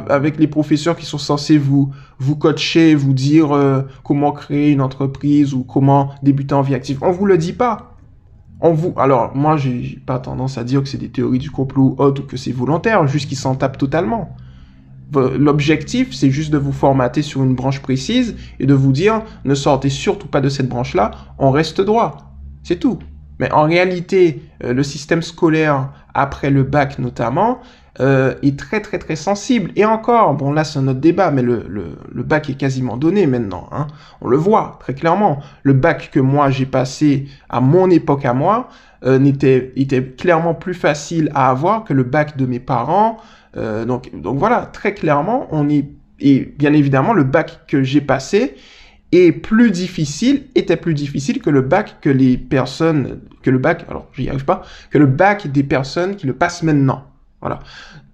avec 0.08 0.38
les 0.38 0.48
professeurs 0.48 0.96
qui 0.96 1.06
sont 1.06 1.18
censés 1.18 1.58
vous 1.58 1.92
vous 2.20 2.36
coacher, 2.36 2.94
vous 2.94 3.14
dire 3.14 3.52
euh, 3.54 3.82
comment 4.04 4.32
créer 4.32 4.70
une 4.70 4.82
entreprise 4.82 5.54
ou 5.56 5.64
comment 5.64 6.12
débuter 6.22 6.54
en 6.54 6.62
vie 6.62 6.76
active. 6.76 7.00
On 7.02 7.12
vous 7.12 7.26
le 7.26 7.40
dit 7.40 7.54
pas. 7.54 7.98
On 8.62 8.72
vous 8.72 8.94
alors 8.98 9.36
moi 9.36 9.58
j'ai 9.58 10.00
pas 10.06 10.20
tendance 10.20 10.58
à 10.60 10.64
dire 10.64 10.84
que 10.84 10.90
c'est 10.90 10.98
des 10.98 11.10
théories 11.10 11.40
du 11.40 11.50
complot 11.50 11.96
ou 11.98 12.02
autre 12.04 12.22
ou 12.22 12.26
que 12.26 12.38
c'est 12.38 12.52
volontaire, 12.52 13.08
juste 13.08 13.28
qu'ils 13.28 13.38
s'en 13.38 13.56
tapent 13.56 13.78
totalement. 13.78 14.36
L'objectif, 15.16 16.14
c'est 16.14 16.30
juste 16.30 16.52
de 16.52 16.60
vous 16.60 16.72
formater 16.72 17.24
sur 17.24 17.44
une 17.44 17.56
branche 17.56 17.82
précise 17.82 18.36
et 18.60 18.68
de 18.68 18.76
vous 18.76 18.92
dire 18.92 19.24
ne 19.44 19.56
sortez 19.56 19.90
surtout 19.90 20.28
pas 20.28 20.40
de 20.40 20.50
cette 20.50 20.70
branche-là, 20.70 21.12
on 21.40 21.50
reste 21.50 21.82
droit. 21.82 22.36
C'est 22.62 22.80
tout. 22.80 23.00
Mais 23.40 23.52
en 23.52 23.64
réalité, 23.64 24.44
le 24.62 24.84
système 24.84 25.22
scolaire, 25.22 25.90
après 26.14 26.50
le 26.50 26.64
bac 26.64 27.00
notamment, 27.00 27.60
euh, 28.02 28.34
est 28.44 28.58
très 28.58 28.80
très 28.80 28.98
très 28.98 29.18
sensible. 29.18 29.72
Et 29.76 29.84
encore, 29.84 30.34
bon 30.34 30.54
là 30.54 30.64
c'est 30.64 30.80
un 30.80 30.88
autre 30.88 31.02
débat, 31.02 31.32
mais 31.32 31.42
le, 31.42 31.66
le, 31.68 32.24
bac 32.24 32.50
est 32.50 32.54
quasiment 32.54 32.96
donné 32.96 33.28
maintenant. 33.28 33.68
Hein. 33.74 33.88
On 34.22 34.30
le 34.30 34.38
voit 34.38 34.78
très 34.80 34.94
clairement. 34.94 35.40
Le 35.64 35.74
bac 35.74 36.10
que 36.14 36.22
moi 36.22 36.50
j'ai 36.50 36.66
passé 36.66 37.28
à 37.50 37.60
mon 37.60 37.90
époque 37.90 38.24
à 38.24 38.34
moi 38.34 38.70
euh, 39.04 39.20
n'était 39.20 39.74
était 39.76 40.02
clairement 40.02 40.54
plus 40.54 40.76
facile 40.76 41.30
à 41.36 41.50
avoir 41.50 41.84
que 41.84 41.94
le 41.94 42.04
bac 42.04 42.38
de 42.38 42.46
mes 42.46 42.62
parents. 42.62 43.18
Euh, 43.58 43.84
donc 43.84 44.10
donc 44.14 44.38
voilà, 44.38 44.70
très 44.72 44.94
clairement, 44.94 45.48
on 45.52 45.68
est 45.68 45.90
et 46.22 46.54
bien 46.58 46.72
évidemment 46.72 47.12
le 47.12 47.26
bac 47.26 47.66
que 47.68 47.84
j'ai 47.84 48.02
passé 48.02 48.56
est 49.12 49.32
plus 49.32 49.72
difficile, 49.72 50.44
était 50.56 50.78
plus 50.78 50.94
difficile 50.94 51.42
que 51.42 51.50
le 51.50 51.62
bac 51.62 51.98
que 52.02 52.10
les 52.10 52.38
personnes, 52.38 53.22
que 53.42 53.50
le 53.50 53.58
bac, 53.58 53.86
alors 53.90 54.08
j'y 54.16 54.30
arrive 54.30 54.46
pas, 54.46 54.64
que 54.92 54.98
le 54.98 55.08
bac 55.08 55.48
des 55.48 55.64
personnes 55.64 56.16
qui 56.16 56.28
le 56.28 56.34
passent 56.34 56.64
maintenant. 56.64 57.06
Voilà. 57.42 57.60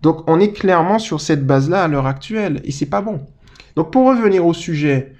Donc 0.01 0.23
on 0.27 0.39
est 0.39 0.53
clairement 0.53 0.99
sur 0.99 1.19
cette 1.19 1.45
base-là 1.45 1.83
à 1.83 1.87
l'heure 1.87 2.07
actuelle 2.07 2.61
et 2.63 2.71
c'est 2.71 2.85
pas 2.85 3.01
bon. 3.01 3.21
Donc 3.75 3.91
pour 3.91 4.07
revenir 4.07 4.45
au 4.45 4.53
sujet 4.53 5.13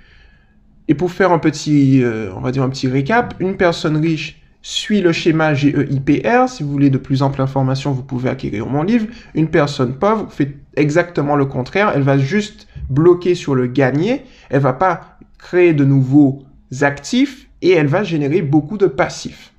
et 0.87 0.93
pour 0.93 1.11
faire 1.11 1.31
un 1.31 1.39
petit, 1.39 2.03
euh, 2.03 2.29
on 2.35 2.41
va 2.41 2.51
dire 2.51 2.63
un 2.63 2.69
petit 2.69 2.87
récap, 2.87 3.33
une 3.39 3.57
personne 3.57 3.97
riche 3.97 4.41
suit 4.61 5.01
le 5.01 5.11
schéma 5.11 5.53
GEIPR. 5.53 6.47
Si 6.47 6.63
vous 6.63 6.71
voulez 6.71 6.89
de 6.89 6.97
plus 6.97 7.21
amples 7.21 7.41
informations, 7.41 7.91
vous 7.91 8.01
pouvez 8.01 8.29
acquérir 8.29 8.65
mon 8.65 8.81
livre. 8.81 9.05
Une 9.35 9.47
personne 9.47 9.93
pauvre 9.93 10.31
fait 10.31 10.57
exactement 10.75 11.35
le 11.35 11.45
contraire. 11.45 11.91
Elle 11.95 12.01
va 12.01 12.17
juste 12.17 12.67
bloquer 12.89 13.35
sur 13.35 13.53
le 13.53 13.67
gagner. 13.67 14.23
Elle 14.49 14.61
va 14.61 14.73
pas 14.73 15.14
de 15.53 15.85
nouveaux 15.85 16.43
actifs 16.81 17.47
et 17.61 17.71
elle 17.71 17.87
va 17.87 18.03
générer 18.03 18.41
beaucoup 18.41 18.77
de 18.77 18.87
passifs. 18.87 19.53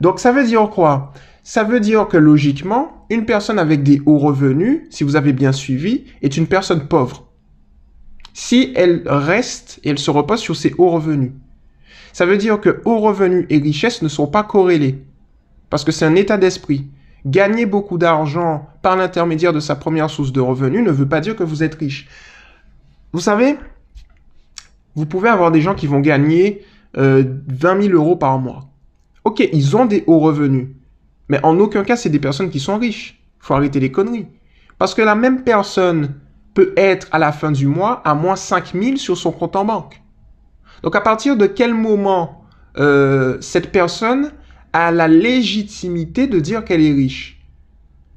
Donc 0.00 0.18
ça 0.18 0.32
veut 0.32 0.44
dire 0.44 0.68
quoi? 0.70 1.12
Ça 1.42 1.62
veut 1.62 1.80
dire 1.80 2.08
que 2.08 2.16
logiquement, 2.16 3.06
une 3.10 3.26
personne 3.26 3.58
avec 3.58 3.82
des 3.82 4.00
hauts 4.06 4.18
revenus, 4.18 4.82
si 4.90 5.04
vous 5.04 5.16
avez 5.16 5.32
bien 5.32 5.52
suivi, 5.52 6.04
est 6.22 6.36
une 6.36 6.46
personne 6.46 6.86
pauvre. 6.86 7.28
Si 8.32 8.72
elle 8.76 9.02
reste 9.06 9.80
et 9.84 9.90
elle 9.90 9.98
se 9.98 10.10
repose 10.10 10.40
sur 10.40 10.56
ses 10.56 10.74
hauts 10.78 10.90
revenus. 10.90 11.32
Ça 12.12 12.26
veut 12.26 12.38
dire 12.38 12.60
que 12.60 12.80
hauts 12.84 13.00
revenus 13.00 13.46
et 13.50 13.58
richesse 13.58 14.02
ne 14.02 14.08
sont 14.08 14.26
pas 14.26 14.42
corrélés. 14.42 15.04
Parce 15.68 15.84
que 15.84 15.92
c'est 15.92 16.06
un 16.06 16.16
état 16.16 16.38
d'esprit. 16.38 16.86
Gagner 17.26 17.66
beaucoup 17.66 17.98
d'argent 17.98 18.68
par 18.82 18.96
l'intermédiaire 18.96 19.52
de 19.52 19.60
sa 19.60 19.76
première 19.76 20.10
source 20.10 20.32
de 20.32 20.40
revenus 20.40 20.82
ne 20.84 20.90
veut 20.90 21.08
pas 21.08 21.20
dire 21.20 21.36
que 21.36 21.44
vous 21.44 21.62
êtes 21.62 21.74
riche. 21.74 22.08
Vous 23.12 23.20
savez, 23.20 23.56
vous 24.96 25.06
pouvez 25.06 25.28
avoir 25.28 25.50
des 25.50 25.60
gens 25.60 25.74
qui 25.74 25.86
vont 25.86 26.00
gagner 26.00 26.64
euh, 26.96 27.24
20 27.48 27.82
000 27.82 27.94
euros 27.94 28.16
par 28.16 28.38
mois. 28.38 28.68
Ok, 29.24 29.46
ils 29.52 29.76
ont 29.76 29.86
des 29.86 30.04
hauts 30.06 30.18
revenus. 30.18 30.68
Mais 31.28 31.44
en 31.44 31.58
aucun 31.58 31.84
cas, 31.84 31.96
c'est 31.96 32.10
des 32.10 32.18
personnes 32.18 32.50
qui 32.50 32.60
sont 32.60 32.78
riches. 32.78 33.22
faut 33.38 33.54
arrêter 33.54 33.80
les 33.80 33.92
conneries. 33.92 34.26
Parce 34.78 34.94
que 34.94 35.02
la 35.02 35.14
même 35.14 35.44
personne 35.44 36.14
peut 36.54 36.72
être 36.76 37.06
à 37.12 37.18
la 37.18 37.32
fin 37.32 37.52
du 37.52 37.66
mois 37.66 38.02
à 38.04 38.14
moins 38.14 38.36
5 38.36 38.72
000 38.74 38.96
sur 38.96 39.16
son 39.16 39.30
compte 39.30 39.54
en 39.56 39.64
banque. 39.64 40.02
Donc 40.82 40.96
à 40.96 41.00
partir 41.00 41.36
de 41.36 41.46
quel 41.46 41.74
moment 41.74 42.44
euh, 42.78 43.38
cette 43.40 43.70
personne 43.70 44.32
a 44.72 44.90
la 44.90 45.06
légitimité 45.06 46.26
de 46.26 46.40
dire 46.40 46.64
qu'elle 46.64 46.82
est 46.82 46.92
riche? 46.92 47.40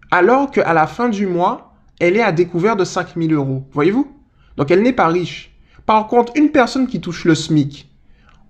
Alors 0.09 0.51
qu'à 0.51 0.73
la 0.73 0.87
fin 0.87 1.09
du 1.09 1.27
mois, 1.27 1.73
elle 1.99 2.17
est 2.17 2.21
à 2.21 2.31
découvert 2.31 2.75
de 2.75 2.85
5 2.85 3.15
000 3.15 3.33
euros. 3.33 3.67
Voyez-vous? 3.71 4.11
Donc 4.57 4.71
elle 4.71 4.81
n'est 4.81 4.93
pas 4.93 5.07
riche. 5.07 5.52
Par 5.85 6.07
contre, 6.07 6.33
une 6.35 6.49
personne 6.49 6.87
qui 6.87 7.01
touche 7.01 7.25
le 7.25 7.35
SMIC, 7.35 7.89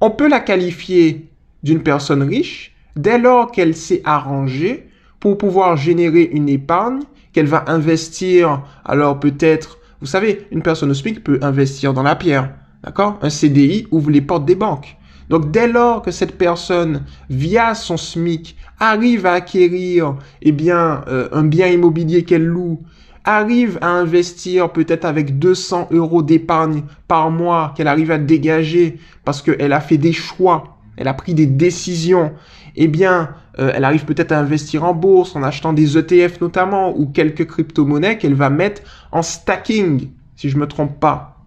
on 0.02 0.12
peut 0.12 0.30
la 0.30 0.40
qualifier 0.40 1.30
d'une 1.64 1.82
personne 1.82 2.22
riche 2.22 2.76
dès 2.96 3.18
lors 3.18 3.52
qu'elle 3.52 3.76
s'est 3.76 4.02
arrangée 4.06 4.90
pour 5.20 5.38
pouvoir 5.38 5.78
générer 5.78 6.30
une 6.32 6.50
épargne 6.50 7.02
qu'elle 7.32 7.48
va 7.48 7.66
investir. 7.68 8.62
Alors 8.86 9.20
peut-être, 9.20 9.80
vous 10.02 10.08
savez, 10.08 10.48
une 10.52 10.62
personne 10.62 10.92
au 10.92 10.94
SMIC 10.94 11.24
peut 11.24 11.40
investir 11.42 11.94
dans 11.94 12.04
la 12.04 12.16
pierre. 12.16 12.54
D'accord? 12.84 13.18
Un 13.22 13.30
CDI 13.30 13.88
ouvre 13.92 14.12
les 14.12 14.22
portes 14.22 14.46
des 14.46 14.56
banques. 14.56 14.98
Donc 15.30 15.52
dès 15.52 15.68
lors 15.68 16.02
que 16.02 16.12
cette 16.12 16.38
personne, 16.38 17.04
via 17.30 17.74
son 17.74 17.98
SMIC, 17.98 18.58
arrive 18.80 19.26
à 19.26 19.34
acquérir 19.34 20.18
eh 20.42 20.52
bien, 20.52 21.04
euh, 21.08 21.30
un 21.32 21.46
bien 21.46 21.68
immobilier 21.68 22.24
qu'elle 22.24 22.46
loue, 22.46 22.82
arrive 23.24 23.78
à 23.82 23.90
investir 23.90 24.72
peut-être 24.72 25.06
avec 25.06 25.40
200 25.40 25.90
euros 25.92 26.24
d'épargne 26.24 26.84
par 27.08 27.32
mois 27.32 27.74
qu'elle 27.76 27.88
arrive 27.88 28.12
à 28.12 28.18
dégager 28.18 29.00
parce 29.24 29.42
qu'elle 29.42 29.74
a 29.74 29.80
fait 29.80 29.98
des 29.98 30.12
choix, 30.12 30.78
elle 30.98 31.08
a 31.08 31.14
pris 31.14 31.34
des 31.34 31.46
décisions, 31.46 32.34
eh 32.76 32.88
bien, 32.88 33.30
euh, 33.60 33.72
elle 33.74 33.84
arrive 33.84 34.06
peut-être 34.06 34.32
à 34.32 34.40
investir 34.40 34.84
en 34.84 34.94
bourse 34.94 35.36
en 35.36 35.44
achetant 35.44 35.74
des 35.74 35.98
ETF 35.98 36.42
notamment 36.42 36.98
ou 36.98 37.06
quelques 37.06 37.46
crypto-monnaies 37.46 38.18
qu'elle 38.18 38.34
va 38.34 38.50
mettre 38.50 38.82
en 39.12 39.22
stacking, 39.22 40.10
si 40.36 40.50
je 40.50 40.58
me 40.58 40.68
trompe 40.68 41.00
pas. 41.00 41.46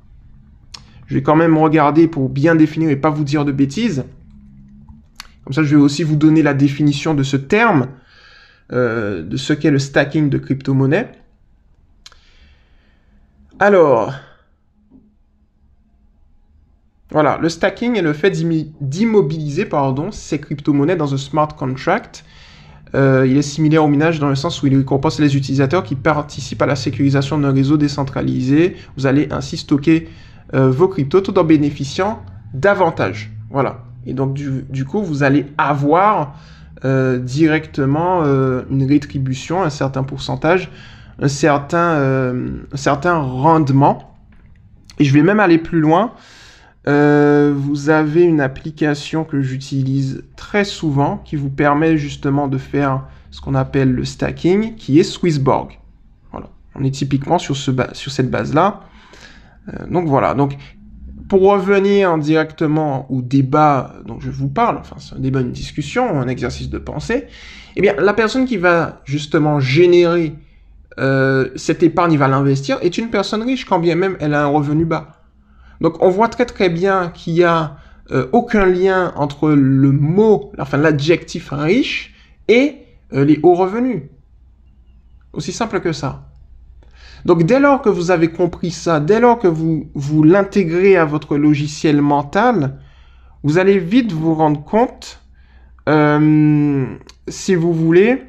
Je 1.07 1.15
vais 1.15 1.23
quand 1.23 1.37
même 1.37 1.57
regarder 1.57 2.09
pour 2.09 2.29
bien 2.29 2.55
définir 2.55 2.91
et 2.91 2.97
pas 2.97 3.11
vous 3.11 3.25
dire 3.25 3.45
de 3.45 3.53
bêtises. 3.53 4.05
Comme 5.45 5.53
ça, 5.53 5.63
je 5.63 5.77
vais 5.77 5.81
aussi 5.81 6.03
vous 6.03 6.17
donner 6.17 6.43
la 6.43 6.55
définition 6.55 7.15
de 7.15 7.23
ce 7.23 7.37
terme, 7.37 7.89
euh, 8.73 9.23
de 9.23 9.37
ce 9.37 9.53
qu'est 9.53 9.71
le 9.71 9.79
stacking 9.79 10.29
de 10.29 10.39
crypto-monnaies. 10.39 11.09
Alors, 13.59 14.13
voilà, 17.11 17.39
le 17.41 17.49
stacking 17.49 17.97
est 17.97 18.03
le 18.03 18.13
fait 18.13 18.31
d'immobiliser 18.31 19.67
ces 20.11 20.39
crypto-monnaies 20.39 20.97
dans 20.97 21.15
un 21.15 21.17
smart 21.17 21.49
contract. 21.49 22.25
Euh, 22.95 23.27
il 23.27 23.37
est 23.39 23.43
similaire 23.43 23.83
au 23.83 23.89
minage 23.89 24.21
dans 24.21 24.29
le 24.29 24.35
sens 24.35 24.63
où 24.63 24.67
il 24.67 24.77
récompense 24.77 25.19
les 25.21 25.37
utilisateurs 25.37 25.85
qui 25.85 25.95
participent 25.95 26.61
à 26.61 26.67
la 26.67 26.77
sécurisation 26.77 27.39
d'un 27.39 27.53
réseau 27.53 27.79
décentralisé. 27.79 28.77
Vous 28.99 29.07
allez 29.07 29.29
ainsi 29.31 29.57
stocker 29.57 30.09
euh, 30.53 30.71
vos 30.71 30.89
cryptos 30.89 31.23
tout 31.23 31.39
en 31.39 31.45
bénéficiant 31.45 32.23
davantage. 32.53 33.31
Voilà. 33.51 33.85
Et 34.05 34.13
donc 34.13 34.35
du, 34.35 34.85
coup, 34.85 35.03
vous 35.03 35.23
allez 35.23 35.47
avoir 35.57 36.39
euh, 36.85 37.19
directement 37.19 38.23
une 38.71 38.87
rétribution, 38.87 39.63
un 39.63 39.71
certain 39.71 40.03
pourcentage 40.03 40.71
un 41.19 41.29
certain, 41.29 41.95
euh, 41.97 42.59
certain 42.75 43.19
rendement. 43.19 44.15
Et 44.99 45.05
je 45.05 45.13
vais 45.13 45.23
même 45.23 45.41
aller 45.41 45.59
plus 45.59 45.81
loin. 45.81 46.13
Euh, 46.89 47.53
vous 47.57 47.91
avez 47.91 48.23
une 48.23 48.41
application 48.41 49.25
que 49.25 49.41
j'utilise 49.41 50.23
très 50.37 50.65
souvent 50.65 51.19
qui 51.19 51.37
vous 51.37 51.51
permet 51.51 51.99
justement 51.99 52.47
de 52.47 52.59
faire 52.59 53.03
ce 53.31 53.41
qu'on 53.41 53.55
appelle 53.55 53.93
le 53.93 54.05
stacking, 54.05 54.77
qui 54.77 55.01
est 55.01 55.03
Swissborg. 55.03 55.79
Voilà. 56.31 56.49
On 56.77 56.85
est 56.85 56.93
typiquement 56.93 57.39
sur, 57.39 57.57
ce 57.57 57.73
sur 57.93 58.13
cette 58.13 58.31
base-là. 58.31 58.81
Euh, 59.69 59.87
donc 59.91 60.07
voilà. 60.07 60.35
Donc 60.35 60.57
pour 61.29 61.43
revenir 61.43 62.17
directement 62.19 63.11
au 63.11 63.21
débat 63.21 63.97
dont 64.07 64.21
je 64.21 64.31
vous 64.31 64.49
parle, 64.49 64.79
enfin 64.79 64.97
c'est 64.99 65.17
un 65.17 65.19
débat, 65.19 65.41
une 65.41 65.51
discussion, 65.51 66.21
un 66.21 66.29
exercice 66.29 66.71
de 66.71 66.79
pensée, 66.79 67.27
eh 67.75 67.81
bien 67.81 67.95
la 67.99 68.13
personne 68.13 68.45
qui 68.45 68.59
va 68.59 69.01
justement 69.05 69.59
générer 69.59 70.35
euh, 70.99 71.51
cette 71.57 71.83
épargne, 71.83 72.13
il 72.13 72.19
va 72.19 72.29
l'investir, 72.29 72.79
est 72.81 72.97
une 72.99 73.11
personne 73.11 73.43
riche, 73.43 73.65
quand 73.65 73.79
bien 73.79 73.97
même 73.97 74.17
elle 74.21 74.35
a 74.35 74.45
un 74.45 74.49
revenu 74.49 74.85
bas. 74.85 75.23
Donc 75.81 76.03
on 76.03 76.09
voit 76.09 76.29
très 76.29 76.47
très 76.47 76.71
bien 76.71 77.09
qu'il 77.09 77.35
y 77.35 77.45
a 77.45 77.77
euh, 78.11 78.29
aucun 78.33 78.65
lien 78.65 79.13
entre 79.17 79.51
le 79.51 79.93
mot, 79.93 80.53
enfin 80.59 80.79
l'adjectif 80.79 81.51
riche 81.51 82.15
et 82.49 82.77
euh, 83.13 83.25
les 83.25 83.39
hauts 83.43 83.55
revenus. 83.55 84.05
Aussi 85.35 85.53
simple 85.53 85.81
que 85.81 85.93
ça. 85.93 86.31
Donc 87.27 87.43
dès 87.43 87.61
lors 87.61 87.83
que 87.83 87.91
vous 87.91 88.11
avez 88.11 88.29
compris 88.29 88.71
ça, 88.71 89.01
dès 89.01 89.21
lors 89.21 89.39
que 89.39 89.49
vous, 89.49 89.91
vous 89.95 90.23
l'intégrez 90.23 90.97
à 90.97 91.05
votre 91.05 91.37
logiciel 91.37 92.01
mental, 92.01 92.79
vous 93.43 93.59
allez 93.59 93.79
vite 93.79 94.13
vous 94.13 94.35
rendre 94.35 94.65
compte, 94.65 95.21
si 97.29 97.55
vous 97.55 97.73
voulez, 97.73 98.23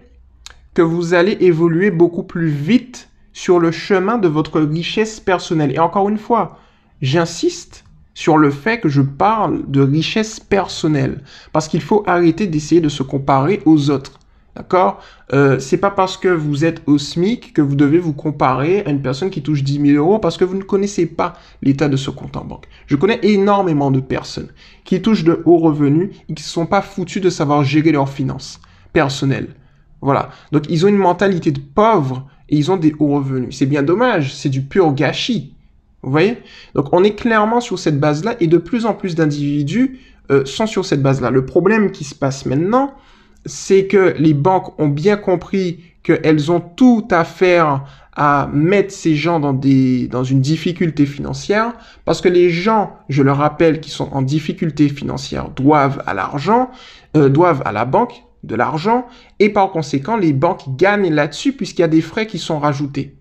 vous 0.81 1.13
allez 1.13 1.37
évoluer 1.39 1.91
beaucoup 1.91 2.23
plus 2.23 2.47
vite 2.49 3.09
sur 3.33 3.59
le 3.59 3.71
chemin 3.71 4.17
de 4.17 4.27
votre 4.27 4.59
richesse 4.61 5.19
personnelle. 5.19 5.71
Et 5.71 5.79
encore 5.79 6.09
une 6.09 6.17
fois, 6.17 6.59
j'insiste 7.01 7.83
sur 8.13 8.37
le 8.37 8.49
fait 8.49 8.79
que 8.79 8.89
je 8.89 9.03
parle 9.03 9.69
de 9.69 9.81
richesse 9.81 10.39
personnelle, 10.39 11.21
parce 11.53 11.67
qu'il 11.67 11.81
faut 11.81 12.03
arrêter 12.07 12.47
d'essayer 12.47 12.81
de 12.81 12.89
se 12.89 13.03
comparer 13.03 13.61
aux 13.65 13.91
autres. 13.91 14.19
D'accord? 14.55 14.99
Euh, 15.33 15.59
C'est 15.59 15.77
pas 15.77 15.91
parce 15.91 16.17
que 16.17 16.29
vous 16.29 16.65
êtes 16.65 16.81
au 16.87 16.97
SMIC 16.97 17.53
que 17.53 17.61
vous 17.61 17.75
devez 17.75 17.99
vous 17.99 18.13
comparer 18.13 18.83
à 18.87 18.89
une 18.89 19.03
personne 19.03 19.29
qui 19.29 19.43
touche 19.43 19.63
10 19.63 19.91
000 19.93 20.03
euros 20.03 20.17
parce 20.17 20.35
que 20.35 20.45
vous 20.45 20.57
ne 20.57 20.63
connaissez 20.63 21.05
pas 21.05 21.35
l'état 21.61 21.87
de 21.87 21.95
ce 21.95 22.09
compte 22.09 22.35
en 22.37 22.43
banque. 22.43 22.65
Je 22.87 22.95
connais 22.95 23.19
énormément 23.21 23.91
de 23.91 23.99
personnes 23.99 24.49
qui 24.83 24.99
touchent 24.99 25.23
de 25.23 25.43
hauts 25.45 25.59
revenus 25.59 26.09
et 26.27 26.33
qui 26.33 26.41
ne 26.41 26.47
sont 26.47 26.65
pas 26.65 26.81
foutus 26.81 27.21
de 27.21 27.29
savoir 27.29 27.63
gérer 27.63 27.91
leurs 27.91 28.09
finances 28.09 28.59
personnelles. 28.93 29.49
Voilà. 30.01 30.29
Donc 30.51 30.63
ils 30.69 30.85
ont 30.85 30.89
une 30.89 30.97
mentalité 30.97 31.51
de 31.51 31.59
pauvre 31.59 32.27
et 32.49 32.57
ils 32.57 32.71
ont 32.71 32.77
des 32.77 32.93
hauts 32.99 33.15
revenus. 33.15 33.57
C'est 33.57 33.65
bien 33.65 33.83
dommage, 33.83 34.33
c'est 34.33 34.49
du 34.49 34.61
pur 34.61 34.93
gâchis. 34.93 35.53
Vous 36.03 36.11
voyez? 36.11 36.37
Donc 36.75 36.93
on 36.93 37.03
est 37.03 37.15
clairement 37.15 37.59
sur 37.59 37.79
cette 37.79 37.99
base-là 37.99 38.35
et 38.39 38.47
de 38.47 38.57
plus 38.57 38.85
en 38.85 38.93
plus 38.93 39.15
d'individus 39.15 39.99
euh, 40.31 40.45
sont 40.45 40.67
sur 40.67 40.85
cette 40.85 41.01
base-là. 41.01 41.31
Le 41.31 41.45
problème 41.45 41.91
qui 41.91 42.03
se 42.03 42.13
passe 42.13 42.45
maintenant, 42.45 42.93
c'est 43.45 43.87
que 43.87 44.13
les 44.17 44.33
banques 44.33 44.79
ont 44.79 44.89
bien 44.89 45.17
compris 45.17 45.79
qu'elles 46.03 46.51
ont 46.51 46.59
tout 46.59 47.07
à 47.11 47.23
faire 47.23 47.83
à 48.13 48.49
mettre 48.51 48.91
ces 48.91 49.15
gens 49.15 49.39
dans, 49.39 49.53
des, 49.53 50.07
dans 50.07 50.23
une 50.23 50.41
difficulté 50.41 51.05
financière, 51.05 51.73
parce 52.03 52.19
que 52.19 52.29
les 52.29 52.49
gens, 52.49 52.97
je 53.09 53.21
le 53.21 53.31
rappelle, 53.31 53.79
qui 53.79 53.91
sont 53.91 54.09
en 54.11 54.23
difficulté 54.23 54.89
financière 54.89 55.49
doivent 55.49 56.01
à 56.07 56.15
l'argent, 56.15 56.71
euh, 57.15 57.29
doivent 57.29 57.61
à 57.63 57.71
la 57.71 57.85
banque 57.85 58.23
de 58.47 58.55
l'argent, 58.55 59.05
et 59.39 59.49
par 59.49 59.69
conséquent, 59.69 60.17
les 60.17 60.33
banques 60.33 60.75
gagnent 60.77 61.13
là-dessus 61.13 61.53
puisqu'il 61.53 61.81
y 61.81 61.85
a 61.85 61.89
des 61.89 62.01
frais 62.01 62.25
qui 62.25 62.39
sont 62.39 62.59
rajoutés. 62.59 63.15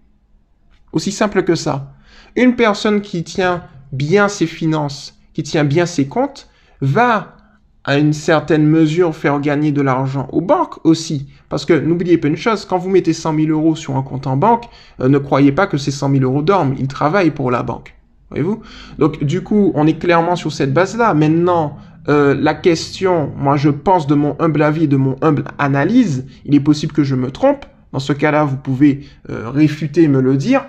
Aussi 0.93 1.13
simple 1.13 1.43
que 1.43 1.55
ça. 1.55 1.93
Une 2.37 2.57
personne 2.57 3.01
qui 3.01 3.25
tient 3.25 3.65
bien 3.93 4.29
ses 4.29 4.47
finances, 4.47 5.19
qui 5.35 5.43
tient 5.43 5.65
bien 5.65 5.87
ses 5.87 6.07
comptes, 6.07 6.49
va 6.81 7.37
à 7.85 7.99
une 7.99 8.13
certaine 8.13 8.67
mesure 8.67 9.15
faire 9.15 9.41
gagner 9.41 9.71
de 9.71 9.81
l'argent 9.81 10.29
aux 10.33 10.41
banques 10.41 10.85
aussi. 10.85 11.29
Parce 11.49 11.65
que 11.65 11.73
n'oubliez 11.73 12.19
pas 12.19 12.29
une 12.29 12.37
chose, 12.37 12.65
quand 12.65 12.79
vous 12.79 12.91
mettez 12.91 13.13
100 13.13 13.35
000 13.37 13.49
euros 13.49 13.77
sur 13.77 13.97
un 13.97 14.03
compte 14.03 14.27
en 14.27 14.37
banque, 14.37 14.65
euh, 15.01 15.09
ne 15.09 15.19
croyez 15.19 15.53
pas 15.53 15.69
que 15.69 15.79
ces 15.79 15.93
100 15.93 16.11
000 16.11 16.25
euros 16.25 16.43
dorment, 16.43 16.75
ils 16.79 16.89
travaillent 16.89 17.31
pour 17.31 17.51
la 17.51 17.63
banque. 17.63 17.95
Voyez-vous? 18.31 18.61
Donc 18.99 19.23
du 19.23 19.43
coup, 19.43 19.71
on 19.77 19.87
est 19.87 19.99
clairement 19.99 20.35
sur 20.35 20.53
cette 20.53 20.75
base-là. 20.75 21.15
Maintenant, 21.15 21.77
euh, 22.09 22.37
la 22.39 22.55
question, 22.55 23.33
moi 23.37 23.57
je 23.57 23.71
pense 23.71 24.07
de 24.07 24.15
mon 24.15 24.37
humble 24.39 24.63
avis, 24.63 24.89
de 24.89 24.97
mon 24.97 25.17
humble 25.23 25.45
analyse, 25.59 26.27
il 26.45 26.55
est 26.55 26.61
possible 26.61 26.93
que 26.93 27.05
je 27.05 27.15
me 27.15 27.31
trompe. 27.31 27.67
Dans 27.93 27.99
ce 27.99 28.13
cas-là, 28.13 28.45
vous 28.45 28.57
pouvez 28.57 29.07
euh, 29.31 29.51
réfuter 29.51 30.03
et 30.03 30.09
me 30.09 30.21
le 30.21 30.37
dire. 30.37 30.65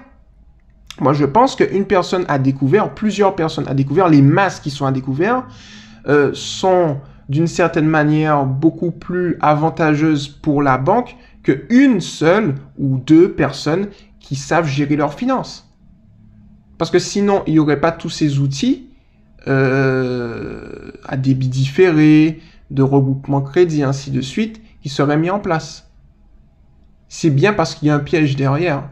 Moi 0.99 1.13
je 1.13 1.25
pense 1.25 1.55
qu'une 1.55 1.85
personne 1.85 2.25
a 2.27 2.39
découvert, 2.39 2.93
plusieurs 2.93 3.35
personnes 3.35 3.67
a 3.67 3.75
découvert, 3.75 4.09
les 4.09 4.23
masses 4.23 4.59
qui 4.59 4.71
sont 4.71 4.85
à 4.85 4.91
découvert, 4.91 5.45
euh, 6.07 6.31
sont 6.33 6.97
d'une 7.29 7.47
certaine 7.47 7.87
manière 7.87 8.45
beaucoup 8.45 8.91
plus 8.91 9.37
avantageuses 9.41 10.27
pour 10.27 10.63
la 10.63 10.77
banque 10.77 11.15
qu'une 11.43 12.01
seule 12.01 12.55
ou 12.77 12.97
deux 12.97 13.31
personnes 13.31 13.87
qui 14.19 14.35
savent 14.35 14.67
gérer 14.67 14.95
leurs 14.95 15.13
finances. 15.13 15.69
Parce 16.77 16.91
que 16.91 16.99
sinon, 16.99 17.43
il 17.47 17.53
n'y 17.53 17.59
aurait 17.59 17.79
pas 17.79 17.91
tous 17.91 18.09
ces 18.09 18.39
outils 18.39 18.87
euh, 19.47 20.91
à 21.05 21.17
débit 21.17 21.47
différé, 21.47 22.39
de 22.71 22.83
regroupement 22.83 23.41
crédit, 23.41 23.83
ainsi 23.83 24.11
de 24.11 24.21
suite, 24.21 24.61
qui 24.81 24.89
seraient 24.89 25.17
mis 25.17 25.29
en 25.29 25.39
place. 25.39 25.89
C'est 27.09 27.29
bien 27.29 27.53
parce 27.53 27.75
qu'il 27.75 27.87
y 27.87 27.91
a 27.91 27.95
un 27.95 27.99
piège 27.99 28.35
derrière. 28.35 28.83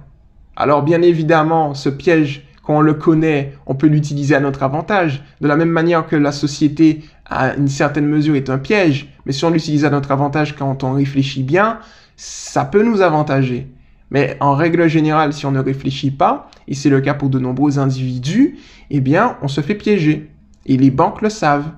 Alors 0.56 0.84
bien 0.84 1.02
évidemment, 1.02 1.74
ce 1.74 1.90
piège 1.90 2.46
quand 2.66 2.78
on 2.78 2.82
le 2.82 2.96
connaît, 2.96 3.54
on 3.68 3.76
peut 3.76 3.88
l'utiliser 3.88 4.34
à 4.34 4.40
notre 4.40 4.64
avantage. 4.64 5.22
De 5.40 5.48
la 5.48 5.56
même 5.56 5.70
manière 5.70 6.08
que 6.08 6.16
la 6.16 6.32
société, 6.32 7.04
à 7.26 7.56
une 7.56 7.68
certaine 7.68 8.08
mesure, 8.08 8.36
est 8.36 8.50
un 8.50 8.58
piège. 8.58 9.14
Mais 9.26 9.34
si 9.34 9.46
on 9.46 9.52
l'utilise 9.52 9.86
à 9.86 9.92
notre 9.92 10.12
avantage 10.12 10.56
quand 10.56 10.84
on 10.84 10.94
réfléchit 10.94 11.44
bien, 11.44 11.80
ça 12.16 12.66
peut 12.66 12.82
nous 12.82 13.02
avantager. 13.02 13.68
Mais 14.10 14.38
en 14.40 14.56
règle 14.56 14.88
générale, 14.88 15.34
si 15.34 15.46
on 15.46 15.52
ne 15.52 15.60
réfléchit 15.60 16.12
pas, 16.12 16.50
et 16.68 16.74
c'est 16.74 16.90
le 16.90 17.02
cas 17.02 17.14
pour 17.14 17.30
de 17.30 17.38
nombreux 17.38 17.78
individus, 17.78 18.58
eh 18.90 19.00
bien, 19.00 19.38
on 19.42 19.48
se 19.48 19.62
fait 19.62 19.76
piéger. 19.76 20.32
Et 20.66 20.78
les 20.78 20.92
banques 20.92 21.22
le 21.22 21.30
savent. 21.30 21.72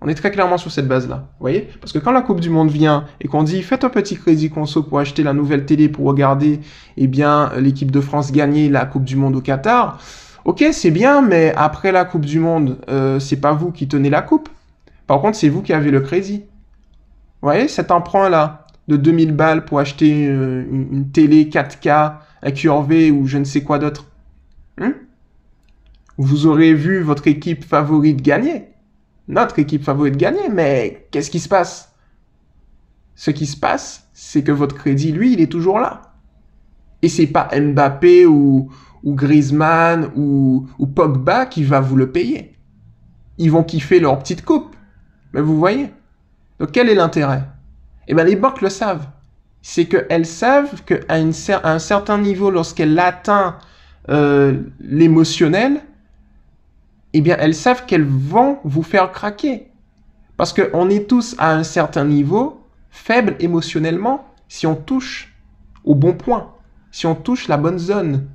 On 0.00 0.08
est 0.08 0.14
très 0.14 0.30
clairement 0.30 0.58
sur 0.58 0.70
cette 0.70 0.86
base-là. 0.86 1.16
Vous 1.16 1.40
voyez? 1.40 1.68
Parce 1.80 1.92
que 1.92 1.98
quand 1.98 2.12
la 2.12 2.20
Coupe 2.20 2.40
du 2.40 2.50
Monde 2.50 2.70
vient 2.70 3.06
et 3.22 3.28
qu'on 3.28 3.42
dit 3.42 3.62
faites 3.62 3.84
un 3.84 3.88
petit 3.88 4.16
crédit 4.16 4.50
conso 4.50 4.82
pour 4.82 4.98
acheter 4.98 5.22
la 5.22 5.32
nouvelle 5.32 5.64
télé 5.64 5.88
pour 5.88 6.04
regarder 6.04 6.60
eh 6.98 7.06
bien 7.06 7.50
l'équipe 7.58 7.90
de 7.90 8.00
France 8.00 8.30
gagner 8.30 8.68
la 8.68 8.84
Coupe 8.84 9.04
du 9.04 9.16
Monde 9.16 9.36
au 9.36 9.40
Qatar, 9.40 9.98
ok 10.44 10.62
c'est 10.72 10.90
bien, 10.90 11.22
mais 11.22 11.54
après 11.56 11.90
la 11.90 12.04
Coupe 12.04 12.26
du 12.26 12.38
Monde, 12.38 12.78
euh, 12.90 13.18
c'est 13.18 13.40
pas 13.40 13.54
vous 13.54 13.72
qui 13.72 13.88
tenez 13.88 14.10
la 14.10 14.20
coupe. 14.20 14.50
Par 15.06 15.20
contre, 15.20 15.38
c'est 15.38 15.48
vous 15.48 15.62
qui 15.62 15.72
avez 15.72 15.90
le 15.90 16.00
crédit. 16.00 16.44
Vous 17.40 17.48
voyez 17.48 17.68
cet 17.68 17.90
emprunt-là 17.90 18.66
de 18.88 18.96
2000 18.96 19.32
balles 19.32 19.64
pour 19.64 19.78
acheter 19.78 20.26
euh, 20.28 20.64
une, 20.70 21.10
télé 21.10 21.46
4K 21.46 22.16
avec 22.42 22.56
QRV 22.56 23.10
ou 23.12 23.26
je 23.26 23.38
ne 23.38 23.44
sais 23.44 23.62
quoi 23.62 23.78
d'autre. 23.78 24.06
Hein? 24.78 24.94
Vous 26.16 26.46
aurez 26.46 26.74
vu 26.74 27.02
votre 27.02 27.26
équipe 27.26 27.64
favorite 27.64 28.22
gagner 28.22 28.68
notre 29.28 29.58
équipe 29.58 29.84
favorite 29.84 30.16
gagner, 30.16 30.48
mais 30.50 31.06
qu'est-ce 31.10 31.30
qui 31.30 31.40
se 31.40 31.48
passe? 31.48 31.92
Ce 33.14 33.30
qui 33.30 33.46
se 33.46 33.56
passe, 33.56 34.08
c'est 34.12 34.42
que 34.42 34.52
votre 34.52 34.74
crédit, 34.74 35.12
lui, 35.12 35.32
il 35.32 35.40
est 35.40 35.50
toujours 35.50 35.78
là. 35.78 36.14
Et 37.02 37.08
c'est 37.08 37.26
pas 37.26 37.48
Mbappé 37.54 38.26
ou, 38.26 38.70
ou 39.02 39.16
ou, 40.16 40.66
ou 40.78 40.86
Pogba 40.86 41.46
qui 41.46 41.64
va 41.64 41.80
vous 41.80 41.96
le 41.96 42.10
payer. 42.10 42.56
Ils 43.38 43.50
vont 43.50 43.62
kiffer 43.62 44.00
leur 44.00 44.18
petite 44.18 44.44
coupe. 44.44 44.74
Mais 45.32 45.40
vous 45.40 45.58
voyez? 45.58 45.90
Donc 46.58 46.72
quel 46.72 46.88
est 46.88 46.94
l'intérêt? 46.94 47.44
Eh 48.08 48.14
bien 48.14 48.24
les 48.24 48.36
banques 48.36 48.62
le 48.62 48.68
savent. 48.68 49.06
C'est 49.62 49.86
qu'elles 49.86 50.26
savent 50.26 50.82
qu'à 50.84 50.98
un 51.08 51.78
certain 51.78 52.18
niveau, 52.18 52.50
lorsqu'elles 52.50 52.98
atteint 52.98 53.56
euh, 54.10 54.60
l'émotionnel, 54.80 55.82
eh 57.14 57.20
bien, 57.20 57.36
elles 57.38 57.54
savent 57.54 57.86
qu'elles 57.86 58.04
vont 58.04 58.58
vous 58.64 58.82
faire 58.82 59.12
craquer. 59.12 59.68
Parce 60.36 60.52
qu'on 60.52 60.90
est 60.90 61.08
tous 61.08 61.36
à 61.38 61.52
un 61.52 61.62
certain 61.62 62.04
niveau, 62.04 62.60
faible 62.90 63.36
émotionnellement, 63.38 64.26
si 64.48 64.66
on 64.66 64.74
touche 64.74 65.32
au 65.84 65.94
bon 65.94 66.14
point, 66.14 66.50
si 66.90 67.06
on 67.06 67.14
touche 67.14 67.46
la 67.46 67.56
bonne 67.56 67.78
zone. 67.78 68.28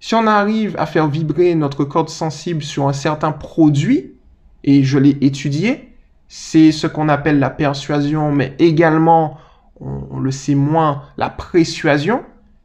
Si 0.00 0.14
on 0.14 0.26
arrive 0.26 0.76
à 0.78 0.84
faire 0.84 1.08
vibrer 1.08 1.54
notre 1.54 1.84
corde 1.84 2.10
sensible 2.10 2.62
sur 2.62 2.88
un 2.88 2.92
certain 2.92 3.32
produit, 3.32 4.12
et 4.64 4.84
je 4.84 4.98
l'ai 4.98 5.16
étudié, 5.22 5.96
c'est 6.28 6.72
ce 6.72 6.86
qu'on 6.86 7.08
appelle 7.08 7.38
la 7.38 7.50
persuasion, 7.50 8.32
mais 8.32 8.54
également, 8.58 9.38
on, 9.80 10.20
le 10.20 10.30
sait 10.30 10.54
moins, 10.54 11.04
la 11.16 11.30
présuasion, 11.30 12.22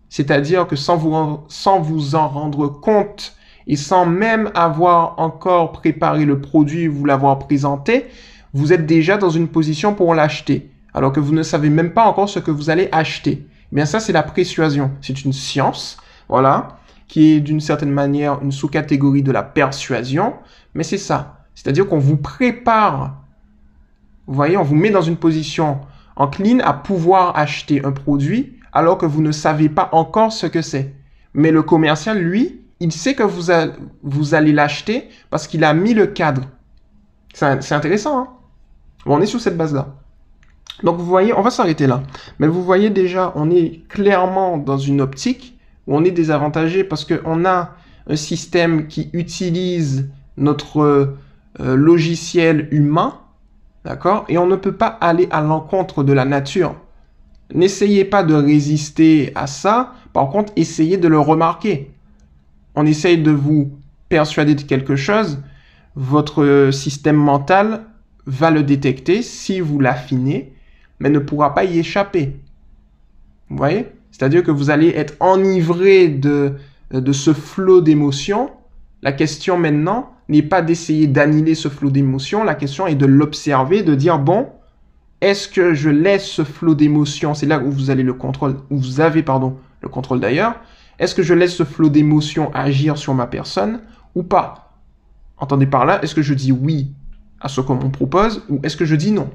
c'est-à-dire 0.09 0.67
que 0.67 0.75
sans 0.75 0.97
vous, 0.97 1.39
sans 1.47 1.79
vous 1.79 2.15
en 2.15 2.27
rendre 2.27 2.67
compte, 2.67 3.37
et 3.67 3.75
sans 3.75 4.06
même 4.06 4.49
avoir 4.56 5.19
encore 5.19 5.73
préparé 5.73 6.25
le 6.25 6.39
produit, 6.39 6.88
vous 6.88 7.06
l'avoir 7.06 7.39
présenté, 7.39 8.08
vous 8.53 8.73
êtes 8.73 8.86
déjà 8.86 9.17
dans 9.17 9.30
une 9.30 9.49
position 9.49 9.93
pour 9.93 10.15
l'acheter, 10.15 10.71
alors 10.93 11.12
que 11.12 11.19
vous 11.19 11.34
ne 11.34 11.43
savez 11.43 11.69
même 11.69 11.91
pas 11.91 12.06
encore 12.06 12.30
ce 12.30 12.39
que 12.39 12.51
vous 12.51 12.69
allez 12.69 12.88
acheter. 12.91 13.45
Eh 13.71 13.75
bien 13.75 13.86
ça, 13.86 13.99
c'est 13.99 14.13
la 14.13 14.23
persuasion. 14.23 14.91
C'est 15.01 15.25
une 15.25 15.34
science, 15.34 15.97
voilà, 16.30 16.80
qui 17.08 17.34
est 17.34 17.39
d'une 17.41 17.60
certaine 17.60 17.91
manière 17.91 18.41
une 18.41 18.53
sous-catégorie 18.53 19.23
de 19.23 19.32
la 19.32 19.43
persuasion, 19.43 20.34
mais 20.73 20.84
c'est 20.84 20.97
ça. 20.97 21.43
C'est-à-dire 21.53 21.88
qu'on 21.88 21.99
vous 21.99 22.17
prépare, 22.17 23.17
vous 24.27 24.34
voyez, 24.34 24.58
on 24.58 24.63
vous 24.63 24.75
met 24.75 24.91
dans 24.91 25.01
une 25.01 25.17
position 25.17 25.80
encline 26.15 26.62
à 26.62 26.73
pouvoir 26.73 27.38
acheter 27.38 27.84
un 27.86 27.91
produit 27.91 28.53
alors 28.73 28.97
que 28.97 29.06
vous 29.06 29.21
ne 29.21 29.32
savez 29.32 29.69
pas 29.69 29.89
encore 29.91 30.32
ce 30.32 30.47
que 30.47 30.62
c'est. 30.62 30.93
Mais 31.34 31.51
le 31.51 31.63
commercial, 31.63 32.19
lui, 32.19 32.62
il 32.79 32.91
sait 32.91 33.15
que 33.15 33.23
vous, 33.23 34.33
allez 34.35 34.53
l'acheter 34.53 35.09
parce 35.29 35.47
qu'il 35.47 35.63
a 35.63 35.73
mis 35.73 35.93
le 35.93 36.07
cadre. 36.07 36.43
C'est 37.33 37.73
intéressant. 37.73 38.19
Hein 38.19 38.27
on 39.05 39.21
est 39.21 39.25
sur 39.25 39.39
cette 39.39 39.57
base-là. 39.57 39.95
Donc 40.83 40.97
vous 40.97 41.05
voyez, 41.05 41.33
on 41.33 41.41
va 41.41 41.49
s'arrêter 41.49 41.87
là. 41.87 42.03
Mais 42.39 42.47
vous 42.47 42.63
voyez 42.63 42.89
déjà, 42.89 43.31
on 43.35 43.49
est 43.49 43.87
clairement 43.87 44.57
dans 44.57 44.77
une 44.77 45.01
optique 45.01 45.57
où 45.87 45.95
on 45.95 46.03
est 46.03 46.11
désavantagé 46.11 46.83
parce 46.83 47.05
qu'on 47.05 47.45
a 47.45 47.75
un 48.07 48.15
système 48.15 48.87
qui 48.87 49.09
utilise 49.13 50.09
notre 50.37 50.81
euh, 51.59 51.75
logiciel 51.75 52.67
humain, 52.71 53.19
d'accord 53.85 54.25
Et 54.29 54.37
on 54.37 54.45
ne 54.45 54.55
peut 54.55 54.75
pas 54.75 54.97
aller 55.01 55.27
à 55.31 55.41
l'encontre 55.41 56.03
de 56.03 56.13
la 56.13 56.25
nature. 56.25 56.75
N'essayez 57.53 58.05
pas 58.05 58.23
de 58.23 58.35
résister 58.35 59.31
à 59.33 59.47
ça, 59.47 59.93
par 60.13 60.29
contre, 60.29 60.51
essayez 60.55 60.97
de 60.97 61.07
le 61.07 61.19
remarquer 61.19 61.91
on 62.77 62.85
essaye 62.85 63.17
de 63.17 63.31
vous 63.31 63.71
persuader 64.07 64.53
de 64.55 64.61
quelque 64.61 64.95
chose, 64.95 65.39
votre 65.95 66.69
système 66.71 67.15
mental 67.17 67.81
va 68.27 68.51
le 68.51 68.61
détecter 68.61 69.23
si 69.23 69.59
vous 69.59 69.79
l'affinez, 69.79 70.53
mais 70.99 71.09
ne 71.09 71.17
pourra 71.19 71.55
pas 71.55 71.63
y 71.63 71.79
échapper. 71.79 72.39
Vous 73.49 73.57
voyez? 73.57 73.87
C'est-à-dire 74.11 74.43
que 74.43 74.51
vous 74.51 74.69
allez 74.69 74.89
être 74.89 75.15
enivré 75.19 76.07
de, 76.07 76.53
de 76.91 77.11
ce 77.11 77.33
flot 77.33 77.81
d'émotions. 77.81 78.51
La 79.01 79.11
question 79.11 79.57
maintenant 79.57 80.11
n'est 80.29 80.43
pas 80.43 80.61
d'essayer 80.61 81.07
d'annihiler 81.07 81.55
ce 81.55 81.69
flot 81.69 81.89
d'émotions, 81.89 82.43
la 82.43 82.55
question 82.55 82.85
est 82.85 82.95
de 82.95 83.05
l'observer, 83.07 83.81
de 83.81 83.95
dire, 83.95 84.19
bon, 84.19 84.49
Est-ce 85.21 85.47
que 85.47 85.73
je 85.73 85.89
laisse 85.89 86.25
ce 86.25 86.43
flot 86.43 86.75
d'émotions? 86.75 87.33
C'est 87.33 87.47
là 87.47 87.59
où 87.59 87.71
vous 87.71 87.89
avez 87.89 88.03
le 88.03 88.13
contrôle, 88.13 88.57
où 88.69 88.77
vous 88.77 88.99
avez 89.01 89.23
pardon 89.23 89.57
le 89.81 89.89
contrôle 89.89 90.19
d'ailleurs. 90.19 90.55
Est-ce 90.99 91.13
que 91.15 91.23
je 91.23 91.33
laisse 91.33 91.55
ce 91.55 91.63
flot 91.63 91.89
d'émotions 91.89 92.51
agir 92.53 92.97
sur 92.97 93.13
ma 93.13 93.27
personne 93.27 93.81
ou 94.15 94.23
pas? 94.23 94.73
Entendez 95.38 95.67
par 95.67 95.86
là, 95.86 96.01
est-ce 96.03 96.15
que 96.15 96.21
je 96.21 96.33
dis 96.33 96.51
oui 96.51 96.93
à 97.39 97.47
ce 97.47 97.62
qu'on 97.62 97.75
me 97.75 97.89
propose 97.91 98.43
ou 98.49 98.60
est-ce 98.63 98.77
que 98.77 98.86
je 98.86 98.95
dis 98.95 99.12
non? 99.12 99.29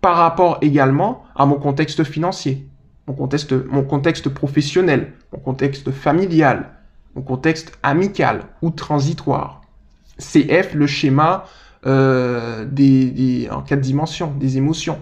Par 0.00 0.16
rapport 0.16 0.58
également 0.60 1.24
à 1.34 1.46
mon 1.46 1.56
contexte 1.56 2.04
financier, 2.04 2.68
mon 3.06 3.14
contexte, 3.14 4.28
professionnel, 4.28 5.12
mon 5.32 5.38
contexte 5.38 5.92
familial, 5.92 6.70
mon 7.14 7.22
contexte 7.22 7.72
amical 7.82 8.42
ou 8.62 8.70
transitoire. 8.70 9.62
CF, 10.18 10.74
le 10.74 10.86
schéma 10.86 11.44
euh, 11.86 12.64
des, 12.64 13.48
en 13.50 13.62
quatre 13.62 13.80
dimensions, 13.80 14.32
des 14.32 14.58
émotions. 14.58 14.98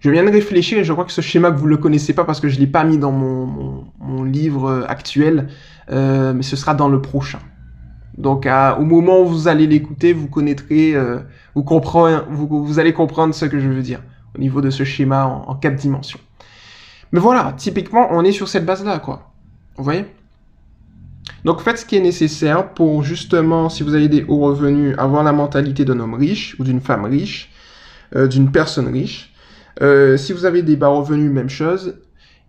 Je 0.00 0.10
viens 0.10 0.24
de 0.24 0.30
réfléchir 0.30 0.78
et 0.78 0.84
je 0.84 0.92
crois 0.92 1.04
que 1.04 1.12
ce 1.12 1.20
schéma 1.20 1.50
que 1.50 1.56
vous 1.56 1.64
ne 1.64 1.70
le 1.70 1.76
connaissez 1.76 2.12
pas 2.12 2.24
parce 2.24 2.40
que 2.40 2.48
je 2.48 2.56
ne 2.56 2.60
l'ai 2.60 2.66
pas 2.66 2.84
mis 2.84 2.98
dans 2.98 3.12
mon, 3.12 3.84
livre 4.24 4.84
actuel, 4.88 5.48
euh, 5.90 6.32
mais 6.34 6.42
ce 6.42 6.56
sera 6.56 6.74
dans 6.74 6.88
le 6.88 7.00
prochain. 7.00 7.38
Donc 8.16 8.46
au 8.78 8.84
moment 8.84 9.20
où 9.20 9.26
vous 9.26 9.48
allez 9.48 9.66
l'écouter, 9.66 10.12
vous 10.12 10.28
connaîtrez, 10.28 10.94
euh, 10.94 11.20
vous, 11.54 11.62
comprenez, 11.62 12.18
vous, 12.30 12.78
allez 12.78 12.92
comprendre 12.92 13.34
ce 13.34 13.46
que 13.46 13.58
je 13.58 13.68
veux 13.68 13.82
dire 13.82 14.00
au 14.36 14.38
niveau 14.38 14.60
de 14.60 14.70
ce 14.70 14.84
schéma 14.84 15.26
en, 15.26 15.50
en 15.50 15.54
quatre 15.54 15.76
dimensions. 15.76 16.20
Mais 17.12 17.20
voilà, 17.20 17.54
typiquement, 17.56 18.08
on 18.10 18.24
est 18.24 18.32
sur 18.32 18.48
cette 18.48 18.66
base-là, 18.66 18.98
quoi. 18.98 19.32
Vous 19.76 19.84
voyez? 19.84 20.04
Donc 21.44 21.60
faites 21.60 21.78
ce 21.78 21.86
qui 21.86 21.96
est 21.96 22.00
nécessaire 22.00 22.72
pour 22.74 23.02
justement, 23.02 23.68
si 23.68 23.82
vous 23.82 23.94
avez 23.94 24.08
des 24.08 24.24
hauts 24.26 24.40
revenus, 24.40 24.94
avoir 24.98 25.22
la 25.22 25.32
mentalité 25.32 25.84
d'un 25.84 26.00
homme 26.00 26.14
riche 26.14 26.56
ou 26.58 26.64
d'une 26.64 26.80
femme 26.80 27.04
riche, 27.04 27.50
euh, 28.16 28.26
d'une 28.26 28.50
personne 28.50 28.88
riche. 28.88 29.32
Euh, 29.80 30.16
si 30.16 30.32
vous 30.32 30.44
avez 30.44 30.62
des 30.62 30.76
bas 30.76 30.88
revenus, 30.88 31.30
même 31.30 31.48
chose. 31.48 31.98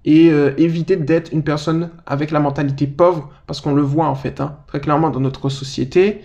Et 0.05 0.31
euh, 0.31 0.53
évitez 0.57 0.95
d'être 0.95 1.31
une 1.33 1.43
personne 1.43 1.89
avec 2.05 2.31
la 2.31 2.39
mentalité 2.39 2.87
pauvre, 2.87 3.29
parce 3.47 3.61
qu'on 3.61 3.73
le 3.73 3.81
voit 3.81 4.07
en 4.07 4.15
fait, 4.15 4.39
hein, 4.39 4.57
très 4.67 4.79
clairement 4.79 5.09
dans 5.09 5.19
notre 5.19 5.49
société. 5.49 6.21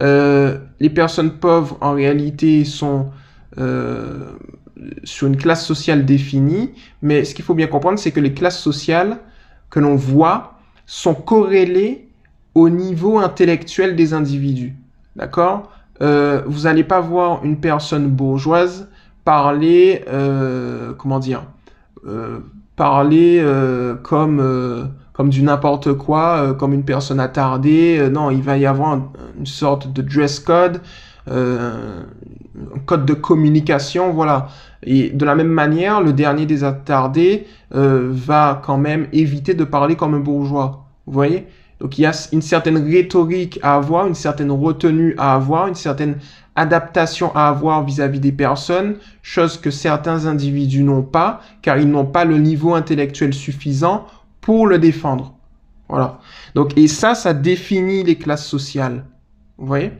les 0.00 0.90
personnes 0.90 1.32
pauvres, 1.38 1.76
en 1.80 1.92
réalité, 1.92 2.64
sont 2.64 3.10
sur 5.04 5.26
une 5.26 5.36
classe 5.36 5.66
sociale 5.66 6.04
définie, 6.04 6.70
mais 7.02 7.24
ce 7.24 7.34
qu'il 7.34 7.44
faut 7.44 7.54
bien 7.54 7.66
comprendre, 7.66 7.98
c'est 7.98 8.12
que 8.12 8.20
les 8.20 8.32
classes 8.32 8.60
sociales 8.60 9.18
que 9.70 9.80
l'on 9.80 9.96
voit 9.96 10.58
sont 10.86 11.14
corrélées 11.14 12.08
au 12.54 12.68
niveau 12.70 13.18
intellectuel 13.18 13.94
des 13.94 14.14
individus. 14.14 14.74
D'accord? 15.16 15.70
Euh, 16.00 16.42
Vous 16.46 16.62
n'allez 16.62 16.84
pas 16.84 17.00
voir 17.00 17.44
une 17.44 17.60
personne 17.60 18.08
bourgeoise 18.08 18.88
parler, 19.28 20.06
euh, 20.08 20.94
comment 20.96 21.18
dire, 21.18 21.42
euh, 22.06 22.38
parler 22.76 23.44
comme, 24.02 24.42
comme 25.12 25.28
du 25.28 25.42
n'importe 25.42 25.92
quoi, 25.92 26.54
comme 26.58 26.72
une 26.72 26.84
personne 26.84 27.20
attardée. 27.20 28.08
non, 28.10 28.30
il 28.30 28.40
va 28.40 28.56
y 28.56 28.64
avoir 28.64 28.98
une 29.38 29.44
sorte 29.44 29.92
de 29.92 30.00
dress 30.00 30.40
code, 30.40 30.80
un 31.30 32.78
code 32.86 33.04
de 33.04 33.12
communication, 33.12 34.12
voilà. 34.14 34.48
Et 34.82 35.10
de 35.10 35.26
la 35.26 35.34
même 35.34 35.48
manière, 35.48 36.00
le 36.00 36.14
dernier 36.14 36.46
des 36.46 36.64
attardés 36.64 37.46
va 37.70 38.62
quand 38.64 38.78
même 38.78 39.08
éviter 39.12 39.52
de 39.52 39.64
parler 39.64 39.94
comme 39.94 40.14
un 40.14 40.20
bourgeois. 40.20 40.86
Vous 41.06 41.12
voyez? 41.12 41.46
Donc 41.80 41.98
il 41.98 42.02
y 42.02 42.06
a 42.06 42.12
une 42.32 42.42
certaine 42.42 42.78
rhétorique 42.78 43.58
à 43.62 43.76
avoir, 43.76 44.06
une 44.06 44.14
certaine 44.14 44.50
retenue 44.50 45.14
à 45.18 45.34
avoir, 45.34 45.68
une 45.68 45.74
certaine 45.74 46.16
adaptation 46.58 47.34
à 47.34 47.48
avoir 47.48 47.84
vis-à-vis 47.84 48.20
des 48.20 48.32
personnes, 48.32 48.96
chose 49.22 49.58
que 49.58 49.70
certains 49.70 50.26
individus 50.26 50.82
n'ont 50.82 51.02
pas, 51.02 51.40
car 51.62 51.78
ils 51.78 51.88
n'ont 51.88 52.06
pas 52.06 52.24
le 52.24 52.38
niveau 52.38 52.74
intellectuel 52.74 53.32
suffisant 53.32 54.06
pour 54.40 54.66
le 54.66 54.78
défendre. 54.78 55.34
Voilà. 55.88 56.20
Donc, 56.54 56.76
et 56.76 56.88
ça, 56.88 57.14
ça 57.14 57.32
définit 57.32 58.02
les 58.02 58.16
classes 58.16 58.46
sociales. 58.46 59.06
Vous 59.56 59.66
voyez? 59.66 59.92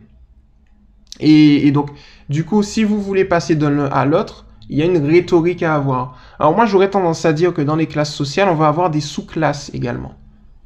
Et, 1.21 1.67
et, 1.67 1.73
donc, 1.73 1.91
du 2.29 2.45
coup, 2.45 2.63
si 2.63 2.85
vous 2.85 3.01
voulez 3.01 3.25
passer 3.25 3.55
d'un 3.55 3.71
l'un 3.71 3.87
à 3.87 4.05
l'autre, 4.05 4.47
il 4.69 4.79
y 4.79 4.83
a 4.83 4.85
une 4.85 5.05
rhétorique 5.05 5.63
à 5.63 5.75
avoir. 5.75 6.19
Alors 6.39 6.55
moi, 6.55 6.67
j'aurais 6.67 6.91
tendance 6.91 7.25
à 7.25 7.33
dire 7.33 7.55
que 7.55 7.63
dans 7.63 7.77
les 7.77 7.87
classes 7.87 8.15
sociales, 8.15 8.49
on 8.49 8.55
va 8.55 8.69
avoir 8.69 8.91
des 8.91 9.01
sous-classes 9.01 9.71
également. 9.73 10.15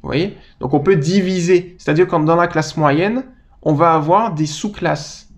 Vous 0.01 0.09
voyez? 0.09 0.37
Donc 0.59 0.73
on 0.73 0.81
peut 0.81 0.97
diviser. 0.97 1.75
C'est-à-dire 1.77 2.07
que 2.07 2.25
dans 2.25 2.35
la 2.35 2.47
classe 2.47 2.75
moyenne, 2.75 3.23
on 3.61 3.73
va 3.73 3.93
avoir 3.93 4.33
des 4.33 4.45
sous-classes. 4.45 5.29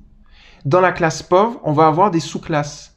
Dans 0.65 0.82
la 0.82 0.91
classe 0.91 1.21
pauvre, 1.21 1.60
on 1.63 1.73
va 1.73 1.86
avoir 1.88 2.10
des 2.10 2.19
sous-classes. 2.19 2.95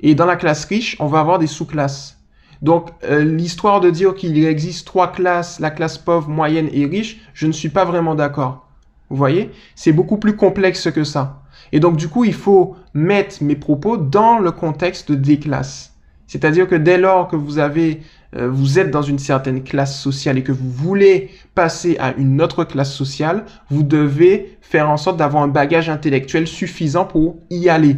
Et 0.00 0.14
dans 0.14 0.26
la 0.26 0.36
classe 0.36 0.66
riche, 0.66 0.96
on 1.00 1.06
va 1.06 1.20
avoir 1.20 1.38
des 1.38 1.46
sous-classes. 1.46 2.18
Donc 2.60 2.90
euh, 3.04 3.24
l'histoire 3.24 3.80
de 3.80 3.90
dire 3.90 4.14
qu'il 4.14 4.44
existe 4.44 4.86
trois 4.86 5.12
classes, 5.12 5.58
la 5.58 5.70
classe 5.70 5.96
pauvre, 5.96 6.28
moyenne 6.28 6.68
et 6.72 6.84
riche, 6.84 7.20
je 7.32 7.46
ne 7.46 7.52
suis 7.52 7.70
pas 7.70 7.86
vraiment 7.86 8.14
d'accord. 8.14 8.68
Vous 9.08 9.16
voyez? 9.16 9.50
C'est 9.74 9.92
beaucoup 9.92 10.18
plus 10.18 10.36
complexe 10.36 10.90
que 10.90 11.04
ça. 11.04 11.42
Et 11.72 11.80
donc 11.80 11.96
du 11.96 12.08
coup, 12.08 12.24
il 12.24 12.34
faut 12.34 12.76
mettre 12.92 13.42
mes 13.42 13.56
propos 13.56 13.96
dans 13.96 14.38
le 14.38 14.52
contexte 14.52 15.12
des 15.12 15.38
classes. 15.38 15.94
C'est-à-dire 16.26 16.68
que 16.68 16.74
dès 16.74 16.98
lors 16.98 17.28
que 17.28 17.36
vous 17.36 17.58
avez 17.58 18.02
euh, 18.34 18.48
vous 18.50 18.78
êtes 18.78 18.90
dans 18.90 19.02
une 19.02 19.18
certaine 19.18 19.62
classe 19.62 20.00
sociale 20.00 20.38
et 20.38 20.42
que 20.42 20.52
vous 20.52 20.70
voulez 20.70 21.30
passer 21.54 21.96
à 21.98 22.12
une 22.14 22.42
autre 22.42 22.64
classe 22.64 22.92
sociale, 22.92 23.44
vous 23.70 23.82
devez 23.82 24.58
faire 24.60 24.90
en 24.90 24.96
sorte 24.96 25.16
d'avoir 25.16 25.42
un 25.42 25.48
bagage 25.48 25.88
intellectuel 25.88 26.46
suffisant 26.46 27.04
pour 27.04 27.36
y 27.50 27.68
aller. 27.68 27.96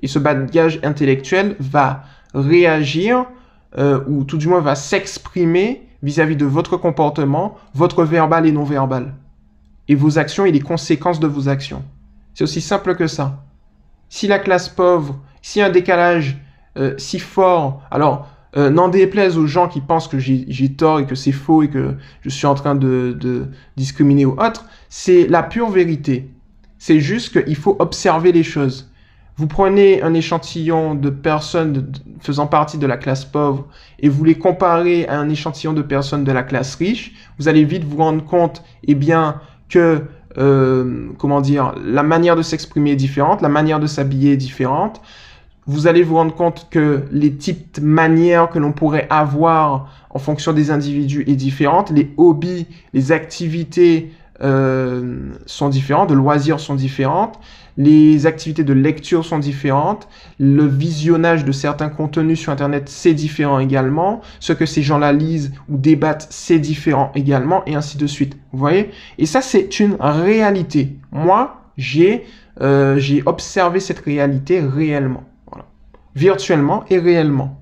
Et 0.00 0.08
ce 0.08 0.18
bagage 0.18 0.80
intellectuel 0.82 1.56
va 1.60 2.04
réagir, 2.34 3.26
euh, 3.78 4.00
ou 4.08 4.24
tout 4.24 4.36
du 4.36 4.48
moins 4.48 4.60
va 4.60 4.74
s'exprimer 4.74 5.86
vis-à-vis 6.02 6.36
de 6.36 6.44
votre 6.44 6.76
comportement, 6.76 7.56
votre 7.74 8.04
verbal 8.04 8.46
et 8.46 8.52
non 8.52 8.64
verbal. 8.64 9.14
Et 9.88 9.94
vos 9.94 10.18
actions 10.18 10.44
et 10.44 10.52
les 10.52 10.60
conséquences 10.60 11.20
de 11.20 11.26
vos 11.26 11.48
actions. 11.48 11.82
C'est 12.34 12.44
aussi 12.44 12.60
simple 12.60 12.96
que 12.96 13.06
ça. 13.06 13.44
Si 14.08 14.26
la 14.26 14.38
classe 14.38 14.68
pauvre, 14.68 15.18
si 15.40 15.62
un 15.62 15.70
décalage 15.70 16.36
euh, 16.76 16.94
si 16.98 17.18
fort, 17.18 17.82
alors 17.90 18.28
euh, 18.56 18.70
n'en 18.70 18.88
déplaise 18.88 19.36
aux 19.36 19.46
gens 19.46 19.68
qui 19.68 19.80
pensent 19.80 20.08
que 20.08 20.18
j'ai 20.18 20.72
tort 20.72 21.00
et 21.00 21.06
que 21.06 21.14
c'est 21.14 21.32
faux 21.32 21.62
et 21.62 21.68
que 21.68 21.94
je 22.22 22.28
suis 22.30 22.46
en 22.46 22.54
train 22.54 22.74
de, 22.74 23.46
discriminer 23.76 24.24
ou 24.24 24.32
autre, 24.32 24.64
c'est 24.88 25.26
la 25.26 25.42
pure 25.42 25.70
vérité. 25.70 26.30
C'est 26.78 27.00
juste 27.00 27.42
qu'il 27.42 27.56
faut 27.56 27.76
observer 27.78 28.32
les 28.32 28.42
choses. 28.42 28.90
Vous 29.36 29.46
prenez 29.46 30.00
un 30.00 30.14
échantillon 30.14 30.94
de 30.94 31.10
personnes 31.10 31.92
faisant 32.20 32.46
partie 32.46 32.78
de 32.78 32.86
la 32.86 32.96
classe 32.96 33.26
pauvre 33.26 33.66
et 33.98 34.08
vous 34.08 34.24
les 34.24 34.36
comparez 34.36 35.06
à 35.06 35.18
un 35.18 35.28
échantillon 35.28 35.74
de 35.74 35.82
personnes 35.82 36.24
de 36.24 36.32
la 36.32 36.42
classe 36.42 36.74
riche, 36.76 37.12
vous 37.38 37.48
allez 37.48 37.64
vite 37.64 37.84
vous 37.84 37.98
rendre 37.98 38.24
compte, 38.24 38.62
eh 38.84 38.94
bien, 38.94 39.40
que 39.68 40.02
euh, 40.38 41.08
comment 41.18 41.40
dire, 41.40 41.74
la 41.82 42.02
manière 42.02 42.36
de 42.36 42.42
s'exprimer 42.42 42.92
est 42.92 42.96
différente, 42.96 43.42
la 43.42 43.48
manière 43.48 43.80
de 43.80 43.86
s'habiller 43.86 44.32
est 44.32 44.36
différente, 44.38 45.00
vous 45.66 45.86
allez 45.86 46.02
vous 46.02 46.14
rendre 46.14 46.34
compte 46.34 46.68
que 46.70 47.04
les 47.10 47.34
types 47.34 47.80
de 47.80 47.84
manières 47.84 48.50
que 48.50 48.58
l'on 48.58 48.72
pourrait 48.72 49.06
avoir 49.10 49.90
en 50.10 50.18
fonction 50.18 50.52
des 50.52 50.70
individus 50.70 51.24
est 51.26 51.34
différente. 51.34 51.90
Les 51.90 52.12
hobbies, 52.16 52.66
les 52.94 53.10
activités 53.12 54.12
euh, 54.42 55.32
sont 55.46 55.68
différentes, 55.68 56.10
de 56.10 56.14
loisirs 56.14 56.60
sont 56.60 56.76
différentes. 56.76 57.40
Les 57.78 58.26
activités 58.26 58.64
de 58.64 58.72
lecture 58.72 59.24
sont 59.24 59.38
différentes. 59.38 60.08
Le 60.38 60.66
visionnage 60.66 61.44
de 61.44 61.52
certains 61.52 61.88
contenus 61.88 62.40
sur 62.40 62.52
Internet, 62.52 62.88
c'est 62.88 63.12
différent 63.12 63.58
également. 63.58 64.20
Ce 64.40 64.52
que 64.52 64.66
ces 64.66 64.82
gens-là 64.82 65.12
lisent 65.12 65.52
ou 65.68 65.76
débattent, 65.76 66.28
c'est 66.30 66.58
différent 66.58 67.10
également, 67.14 67.62
et 67.66 67.74
ainsi 67.74 67.98
de 67.98 68.06
suite. 68.06 68.38
Vous 68.52 68.58
voyez? 68.58 68.90
Et 69.18 69.26
ça, 69.26 69.42
c'est 69.42 69.80
une 69.80 69.96
réalité. 70.00 70.96
Moi, 71.12 71.60
j'ai 71.76 72.24
euh, 72.62 72.98
observé 73.26 73.80
cette 73.80 73.98
réalité 73.98 74.60
réellement 74.60 75.24
virtuellement 76.16 76.84
et 76.90 76.98
réellement. 76.98 77.60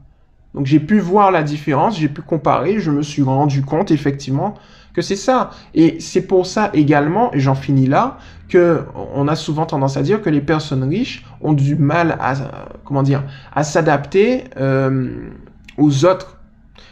Donc 0.55 0.67
j'ai 0.67 0.81
pu 0.81 1.01
voir 1.01 1.31
la 1.33 1.43
différence, 1.43 1.99
j'ai 1.99 2.09
pu 2.09 2.23
comparer, 2.23 2.79
je 2.79 2.91
me 2.91 3.03
suis 3.03 3.23
rendu 3.23 3.63
compte 3.63 3.91
effectivement 3.91 4.55
que 4.95 5.03
c'est 5.03 5.17
ça. 5.17 5.51
Et 5.75 5.99
c'est 5.99 6.23
pour 6.23 6.47
ça 6.47 6.71
également, 6.73 7.35
et 7.35 7.41
j'en 7.41 7.57
finis 7.57 7.87
là, 7.87 8.19
que 8.49 8.85
on 9.15 9.27
a 9.27 9.35
souvent 9.35 9.67
tendance 9.67 9.97
à 9.97 10.03
dire 10.03 10.23
que 10.23 10.31
les 10.31 10.41
personnes 10.41 10.85
riches 10.85 11.27
ont 11.41 11.53
du 11.53 11.75
mal 11.75 12.17
à 12.21 12.35
comment 12.85 13.03
dire 13.03 13.25
à 13.53 13.65
s'adapter 13.65 14.45
euh, 14.57 15.11
aux 15.77 16.05
autres. 16.05 16.39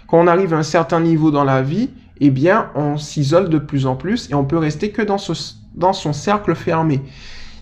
Quand 0.09 0.19
on 0.19 0.27
arrive 0.27 0.53
à 0.53 0.59
un 0.59 0.65
certain 0.65 1.01
niveau 1.01 1.31
dans 1.31 1.45
la 1.45 1.63
vie, 1.63 1.91
eh 2.21 2.31
bien 2.31 2.71
on 2.75 2.97
s'isole 2.97 3.49
de 3.49 3.59
plus 3.59 3.87
en 3.87 3.95
plus 3.95 4.29
et 4.31 4.35
on 4.35 4.45
peut 4.45 4.59
rester 4.59 4.91
que 4.91 5.03
dans, 5.03 5.19
son 5.19 6.13
cercle 6.13 6.57
fermé. 6.57 7.01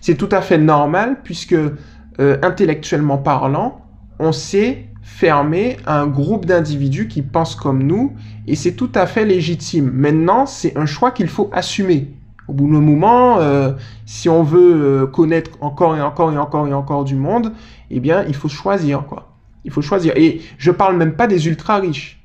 C'est 0.01 0.15
tout 0.15 0.29
à 0.31 0.41
fait 0.41 0.57
normal 0.57 1.19
puisque 1.23 1.53
euh, 1.53 2.37
intellectuellement 2.41 3.19
parlant, 3.19 3.80
on 4.21 4.31
s'est 4.31 4.85
fermé 5.01 5.77
à 5.85 5.99
un 5.99 6.07
groupe 6.07 6.45
d'individus 6.45 7.07
qui 7.07 7.23
pensent 7.23 7.55
comme 7.55 7.83
nous 7.83 8.13
et 8.47 8.55
c'est 8.55 8.73
tout 8.73 8.91
à 8.93 9.07
fait 9.07 9.25
légitime. 9.25 9.89
Maintenant, 9.91 10.45
c'est 10.45 10.77
un 10.77 10.85
choix 10.85 11.11
qu'il 11.11 11.27
faut 11.27 11.49
assumer. 11.51 12.13
Au 12.47 12.53
bout 12.53 12.71
d'un 12.71 12.81
moment, 12.81 13.39
euh, 13.39 13.73
si 14.05 14.29
on 14.29 14.43
veut 14.43 15.07
connaître 15.11 15.51
encore 15.61 15.95
et 15.95 16.01
encore 16.01 16.31
et 16.31 16.37
encore 16.37 16.67
et 16.67 16.73
encore 16.73 17.03
du 17.03 17.15
monde, 17.15 17.53
eh 17.89 17.99
bien, 17.99 18.23
il 18.27 18.35
faut 18.35 18.47
choisir, 18.47 19.05
quoi. 19.05 19.33
Il 19.63 19.71
faut 19.71 19.81
choisir. 19.81 20.13
Et 20.15 20.41
je 20.57 20.71
parle 20.71 20.97
même 20.97 21.15
pas 21.15 21.27
des 21.27 21.47
ultra 21.47 21.77
riches. 21.77 22.23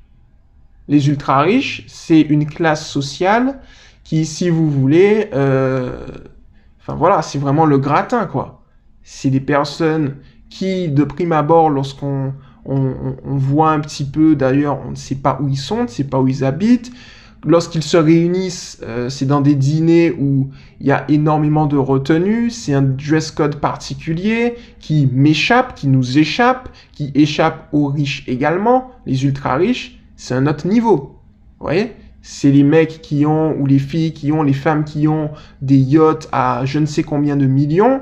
Les 0.89 1.09
ultra 1.09 1.41
riches, 1.41 1.85
c'est 1.87 2.21
une 2.21 2.47
classe 2.47 2.87
sociale 2.89 3.61
qui, 4.05 4.27
si 4.27 4.51
vous 4.51 4.71
voulez, 4.71 5.29
enfin 5.33 6.95
voilà, 6.95 7.23
c'est 7.23 7.39
vraiment 7.39 7.67
le 7.67 7.79
gratin, 7.79 8.27
quoi. 8.27 8.63
C'est 9.03 9.31
des 9.31 9.41
personnes 9.41 10.17
qui, 10.57 10.89
de 10.89 11.05
prime 11.05 11.33
abord, 11.33 11.69
lorsqu'on 11.69 12.33
on, 12.65 13.15
voit 13.25 13.73
un 13.73 13.81
petit 13.81 14.05
peu, 14.05 14.35
d'ailleurs, 14.35 14.81
on 14.87 14.93
ne 14.93 14.97
sait 14.97 15.17
pas 15.17 15.39
où 15.43 15.49
ils 15.49 15.59
sont, 15.59 15.81
on 15.81 15.83
ne 15.83 15.89
sait 15.89 16.05
pas 16.05 16.19
où 16.19 16.29
ils 16.29 16.45
habitent. 16.45 16.91
Lorsqu'ils 17.45 17.83
se 17.83 17.99
réunissent, 17.99 18.81
euh, 18.83 19.09
c'est 19.11 19.27
dans 19.27 19.43
des 19.43 19.55
dîners 19.55 20.13
où 20.19 20.49
il 20.81 20.87
y 20.87 20.93
a 20.93 21.05
énormément 21.09 21.67
de 21.67 21.77
retenue, 21.77 22.51
c'est 22.51 22.73
un 22.73 22.83
dress 22.83 23.31
code 23.31 23.57
particulier 23.57 24.55
qui 24.81 25.09
m'échappe, 25.13 25.75
qui 25.75 25.89
nous 25.89 26.19
échappe, 26.19 26.71
qui 26.93 27.13
échappe 27.15 27.69
aux 27.73 27.89
riches 27.89 28.25
également, 28.27 28.91
les 29.05 29.25
ultra 29.25 29.57
riches, 29.57 30.01
c'est 30.17 30.35
un 30.35 30.47
autre 30.47 30.67
niveau. 30.67 31.21
Vous 31.59 31.67
voyez? 31.67 31.93
C'est 32.23 32.51
les 32.51 32.65
mecs 32.65 33.03
qui 33.03 33.27
ont, 33.27 33.55
ou 33.61 33.67
les 33.67 33.79
filles 33.79 34.13
qui 34.13 34.33
ont, 34.33 34.43
les 34.43 34.55
femmes 34.55 34.85
qui 34.85 35.07
ont 35.07 35.31
des 35.61 35.77
yachts 35.77 36.29
à 36.33 36.63
je 36.65 36.79
ne 36.79 36.87
sais 36.87 37.05
combien 37.05 37.37
de 37.37 37.47
millions, 37.47 38.01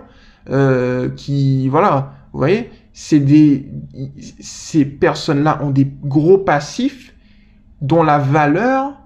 euh, 0.49 1.11
qui, 1.11 1.69
voilà, 1.69 2.15
vous 2.35 2.41
voyez 2.41 2.69
ces 2.93 4.85
personnes-là 4.85 5.61
ont 5.63 5.71
des 5.71 5.89
gros 6.03 6.39
passifs 6.39 7.15
dont 7.81 8.03
la 8.03 8.19
valeur 8.19 9.01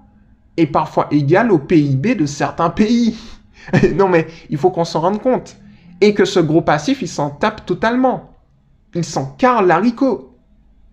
est 0.57 0.65
parfois 0.65 1.07
égale 1.11 1.51
au 1.51 1.59
PIB 1.59 2.15
de 2.15 2.25
certains 2.25 2.71
pays. 2.71 3.17
non 3.95 4.09
mais 4.09 4.25
il 4.49 4.57
faut 4.57 4.71
qu'on 4.71 4.83
s'en 4.83 5.01
rende 5.01 5.21
compte. 5.21 5.57
Et 6.01 6.15
que 6.15 6.25
ce 6.25 6.39
gros 6.39 6.61
passif, 6.61 7.03
il 7.03 7.07
s'en 7.07 7.29
tape 7.29 7.67
totalement. 7.67 8.35
Il 8.95 9.03
s'en 9.03 9.27
carre 9.27 9.61
l'haricot. 9.61 10.35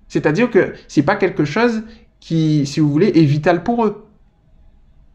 C'est-à-dire 0.08 0.50
que 0.50 0.74
c'est 0.88 1.02
pas 1.02 1.16
quelque 1.16 1.44
chose 1.44 1.84
qui, 2.20 2.66
si 2.66 2.80
vous 2.80 2.90
voulez, 2.90 3.12
est 3.14 3.24
vital 3.24 3.62
pour 3.62 3.86
eux. 3.86 4.08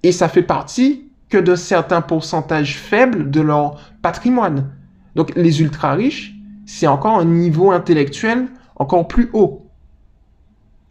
Et 0.02 0.12
ça 0.12 0.28
fait 0.28 0.44
partie 0.44 1.12
que 1.30 1.38
de 1.38 1.56
certains 1.56 2.02
pourcentages 2.02 2.78
faibles 2.78 3.30
de 3.30 3.42
leur 3.42 3.80
patrimoine. 4.02 4.72
Donc 5.16 5.36
les 5.36 5.62
ultra 5.62 5.94
riches, 5.94 6.34
c'est 6.66 6.88
encore 6.88 7.20
un 7.20 7.26
niveau 7.26 7.72
intellectuel 7.72 8.48
encore 8.76 9.08
plus 9.08 9.30
haut. 9.34 9.68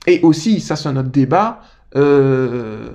Et 0.07 0.21
aussi, 0.23 0.61
ça 0.61 0.77
c'est 0.77 0.89
un 0.89 0.97
autre 0.97 1.11
débat, 1.11 1.61
euh, 1.97 2.91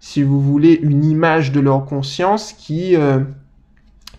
si 0.00 0.22
vous 0.22 0.40
voulez, 0.40 0.74
une 0.74 1.04
image 1.04 1.52
de 1.52 1.60
leur 1.60 1.84
conscience 1.84 2.52
qui, 2.52 2.96
euh, 2.96 3.20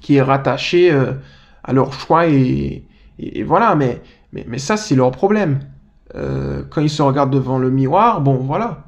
qui 0.02 0.16
est 0.16 0.22
rattachée 0.22 0.92
euh, 0.92 1.14
à 1.64 1.74
leur 1.74 1.94
choix 1.94 2.28
et, 2.28 2.86
voilà, 3.46 3.76
mais, 3.76 4.02
mais, 4.32 4.46
mais 4.48 4.60
ça 4.60 4.78
c'est 4.78 4.96
leur 4.96 5.12
problème. 5.12 5.60
quand 6.14 6.82
ils 6.82 6.90
se 6.90 7.02
regardent 7.02 7.34
devant 7.34 7.60
le 7.60 7.70
miroir, 7.70 8.22
bon 8.22 8.38
voilà. 8.38 8.86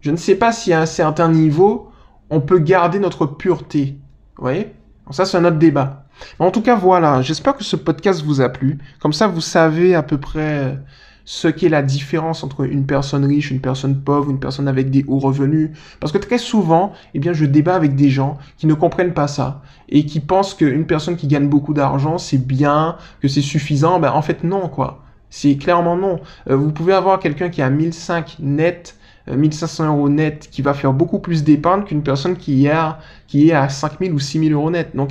Je 0.00 0.10
ne 0.10 0.16
sais 0.16 0.34
pas 0.34 0.52
si 0.52 0.72
à 0.72 0.80
un 0.80 0.86
certain 0.86 1.28
niveau, 1.28 1.90
on 2.30 2.40
peut 2.40 2.58
garder 2.58 2.98
notre 2.98 3.26
pureté. 3.26 3.98
Vous 4.36 4.42
voyez? 4.42 4.72
Ça, 5.10 5.24
c'est 5.24 5.36
un 5.36 5.44
autre 5.44 5.58
débat. 5.58 6.04
En 6.38 6.50
tout 6.50 6.62
cas, 6.62 6.74
voilà. 6.74 7.22
J'espère 7.22 7.56
que 7.56 7.64
ce 7.64 7.76
podcast 7.76 8.22
vous 8.22 8.40
a 8.40 8.48
plu. 8.48 8.78
Comme 9.00 9.12
ça, 9.12 9.26
vous 9.26 9.40
savez 9.40 9.94
à 9.94 10.02
peu 10.02 10.18
près 10.18 10.78
ce 11.24 11.48
qu'est 11.48 11.68
la 11.68 11.82
différence 11.82 12.42
entre 12.42 12.64
une 12.64 12.86
personne 12.86 13.24
riche, 13.24 13.50
une 13.50 13.60
personne 13.60 14.00
pauvre, 14.00 14.30
une 14.30 14.40
personne 14.40 14.66
avec 14.66 14.90
des 14.90 15.04
hauts 15.06 15.18
revenus. 15.18 15.70
Parce 16.00 16.12
que 16.12 16.18
très 16.18 16.38
souvent, 16.38 16.92
eh 17.14 17.18
bien, 17.18 17.32
je 17.32 17.44
débat 17.44 17.74
avec 17.74 17.94
des 17.94 18.10
gens 18.10 18.38
qui 18.56 18.66
ne 18.66 18.74
comprennent 18.74 19.14
pas 19.14 19.28
ça 19.28 19.62
et 19.88 20.06
qui 20.06 20.20
pensent 20.20 20.54
qu'une 20.54 20.86
personne 20.86 21.16
qui 21.16 21.28
gagne 21.28 21.48
beaucoup 21.48 21.74
d'argent, 21.74 22.18
c'est 22.18 22.44
bien, 22.44 22.96
que 23.20 23.28
c'est 23.28 23.42
suffisant. 23.42 24.00
Ben, 24.00 24.10
en 24.12 24.22
fait, 24.22 24.44
non, 24.44 24.68
quoi. 24.68 25.04
C'est 25.28 25.56
clairement 25.56 25.96
non. 25.96 26.18
Euh, 26.48 26.56
vous 26.56 26.72
pouvez 26.72 26.92
avoir 26.92 27.20
quelqu'un 27.20 27.50
qui 27.50 27.62
a 27.62 27.70
1005 27.70 28.38
net 28.40 28.96
1500 29.28 29.86
euros 29.86 30.08
net 30.08 30.48
qui 30.50 30.62
va 30.62 30.74
faire 30.74 30.92
beaucoup 30.92 31.18
plus 31.18 31.44
d'épargne 31.44 31.84
qu'une 31.84 32.02
personne 32.02 32.36
qui 32.36 32.66
est, 32.66 32.70
à, 32.70 32.98
qui 33.28 33.48
est 33.48 33.52
à 33.52 33.68
5000 33.68 34.12
ou 34.12 34.18
6000 34.18 34.52
euros 34.52 34.70
net. 34.70 34.96
Donc, 34.96 35.10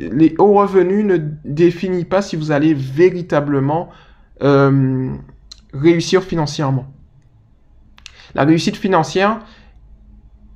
les 0.00 0.34
hauts 0.38 0.54
revenus 0.54 1.04
ne 1.04 1.18
définissent 1.44 2.04
pas 2.04 2.22
si 2.22 2.36
vous 2.36 2.50
allez 2.52 2.74
véritablement 2.74 3.90
euh, 4.42 5.12
réussir 5.74 6.22
financièrement. 6.22 6.86
La 8.34 8.44
réussite 8.44 8.76
financière 8.76 9.40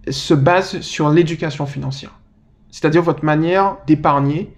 se 0.09 0.35
base 0.35 0.81
sur 0.81 1.11
l'éducation 1.11 1.67
financière, 1.67 2.19
c'est-à-dire 2.71 3.03
votre 3.03 3.25
manière 3.25 3.77
d'épargner 3.87 4.55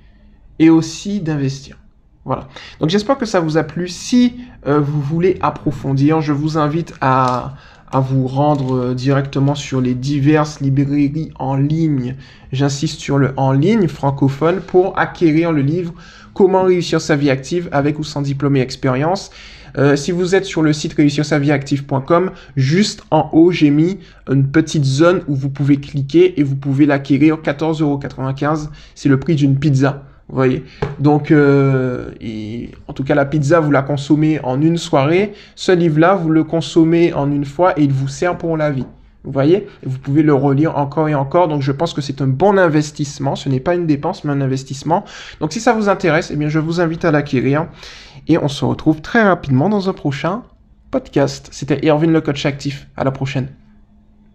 et 0.58 0.70
aussi 0.70 1.20
d'investir. 1.20 1.78
Voilà. 2.26 2.48
Donc 2.80 2.90
j'espère 2.90 3.16
que 3.18 3.24
ça 3.24 3.38
vous 3.38 3.56
a 3.56 3.62
plu. 3.62 3.86
Si 3.86 4.34
euh, 4.66 4.80
vous 4.80 5.00
voulez 5.00 5.38
approfondir, 5.42 6.20
je 6.20 6.32
vous 6.32 6.58
invite 6.58 6.92
à, 7.00 7.54
vous 7.94 8.26
rendre 8.26 8.76
euh, 8.76 8.94
directement 8.94 9.54
sur 9.54 9.80
les 9.80 9.94
diverses 9.94 10.60
librairies 10.60 11.30
en 11.38 11.54
ligne. 11.54 12.16
J'insiste 12.50 12.98
sur 12.98 13.16
le 13.16 13.32
en 13.36 13.52
ligne 13.52 13.86
francophone 13.86 14.60
pour 14.60 14.98
acquérir 14.98 15.52
le 15.52 15.62
livre 15.62 15.94
Comment 16.34 16.64
réussir 16.64 17.00
sa 17.00 17.14
vie 17.14 17.30
active 17.30 17.68
avec 17.70 17.98
ou 17.98 18.04
sans 18.04 18.20
diplôme 18.22 18.56
et 18.56 18.60
expérience. 18.60 19.30
Euh, 19.78 19.94
si 19.94 20.10
vous 20.10 20.34
êtes 20.34 20.44
sur 20.44 20.62
le 20.62 20.72
site 20.72 20.94
réussir-sa-vie-active.com, 20.94 22.32
juste 22.56 23.04
en 23.10 23.30
haut, 23.32 23.52
j'ai 23.52 23.70
mis 23.70 23.98
une 24.28 24.50
petite 24.50 24.84
zone 24.84 25.22
où 25.28 25.34
vous 25.34 25.48
pouvez 25.48 25.76
cliquer 25.78 26.38
et 26.40 26.42
vous 26.42 26.56
pouvez 26.56 26.86
l'acquérir 26.86 27.36
14,95€. 27.36 28.68
C'est 28.94 29.08
le 29.08 29.20
prix 29.20 29.36
d'une 29.36 29.58
pizza. 29.58 30.02
Vous 30.28 30.34
voyez 30.34 30.64
Donc, 30.98 31.30
euh, 31.30 32.10
en 32.88 32.92
tout 32.92 33.04
cas, 33.04 33.14
la 33.14 33.24
pizza, 33.24 33.60
vous 33.60 33.70
la 33.70 33.82
consommez 33.82 34.40
en 34.42 34.60
une 34.60 34.76
soirée. 34.76 35.32
Ce 35.54 35.70
livre-là, 35.70 36.14
vous 36.16 36.30
le 36.30 36.42
consommez 36.42 37.12
en 37.12 37.30
une 37.30 37.44
fois 37.44 37.78
et 37.78 37.84
il 37.84 37.92
vous 37.92 38.08
sert 38.08 38.36
pour 38.36 38.56
la 38.56 38.70
vie. 38.70 38.86
Vous 39.22 39.32
voyez? 39.32 39.68
Vous 39.84 39.98
pouvez 39.98 40.22
le 40.22 40.34
relire 40.34 40.76
encore 40.78 41.08
et 41.08 41.14
encore. 41.14 41.48
Donc, 41.48 41.62
je 41.62 41.72
pense 41.72 41.94
que 41.94 42.00
c'est 42.00 42.20
un 42.20 42.26
bon 42.26 42.58
investissement. 42.58 43.36
Ce 43.36 43.48
n'est 43.48 43.60
pas 43.60 43.74
une 43.74 43.86
dépense, 43.86 44.24
mais 44.24 44.32
un 44.32 44.40
investissement. 44.40 45.04
Donc, 45.40 45.52
si 45.52 45.60
ça 45.60 45.72
vous 45.72 45.88
intéresse, 45.88 46.30
eh 46.32 46.36
bien, 46.36 46.48
je 46.48 46.58
vous 46.58 46.80
invite 46.80 47.04
à 47.04 47.12
l'acquérir. 47.12 47.66
Et 48.28 48.38
on 48.38 48.48
se 48.48 48.64
retrouve 48.64 49.00
très 49.02 49.22
rapidement 49.22 49.68
dans 49.68 49.88
un 49.88 49.92
prochain 49.92 50.42
podcast. 50.90 51.48
C'était 51.52 51.86
Erwin 51.86 52.12
le 52.12 52.20
coach 52.20 52.46
actif. 52.46 52.88
À 52.96 53.04
la 53.04 53.12
prochaine. 53.12 53.48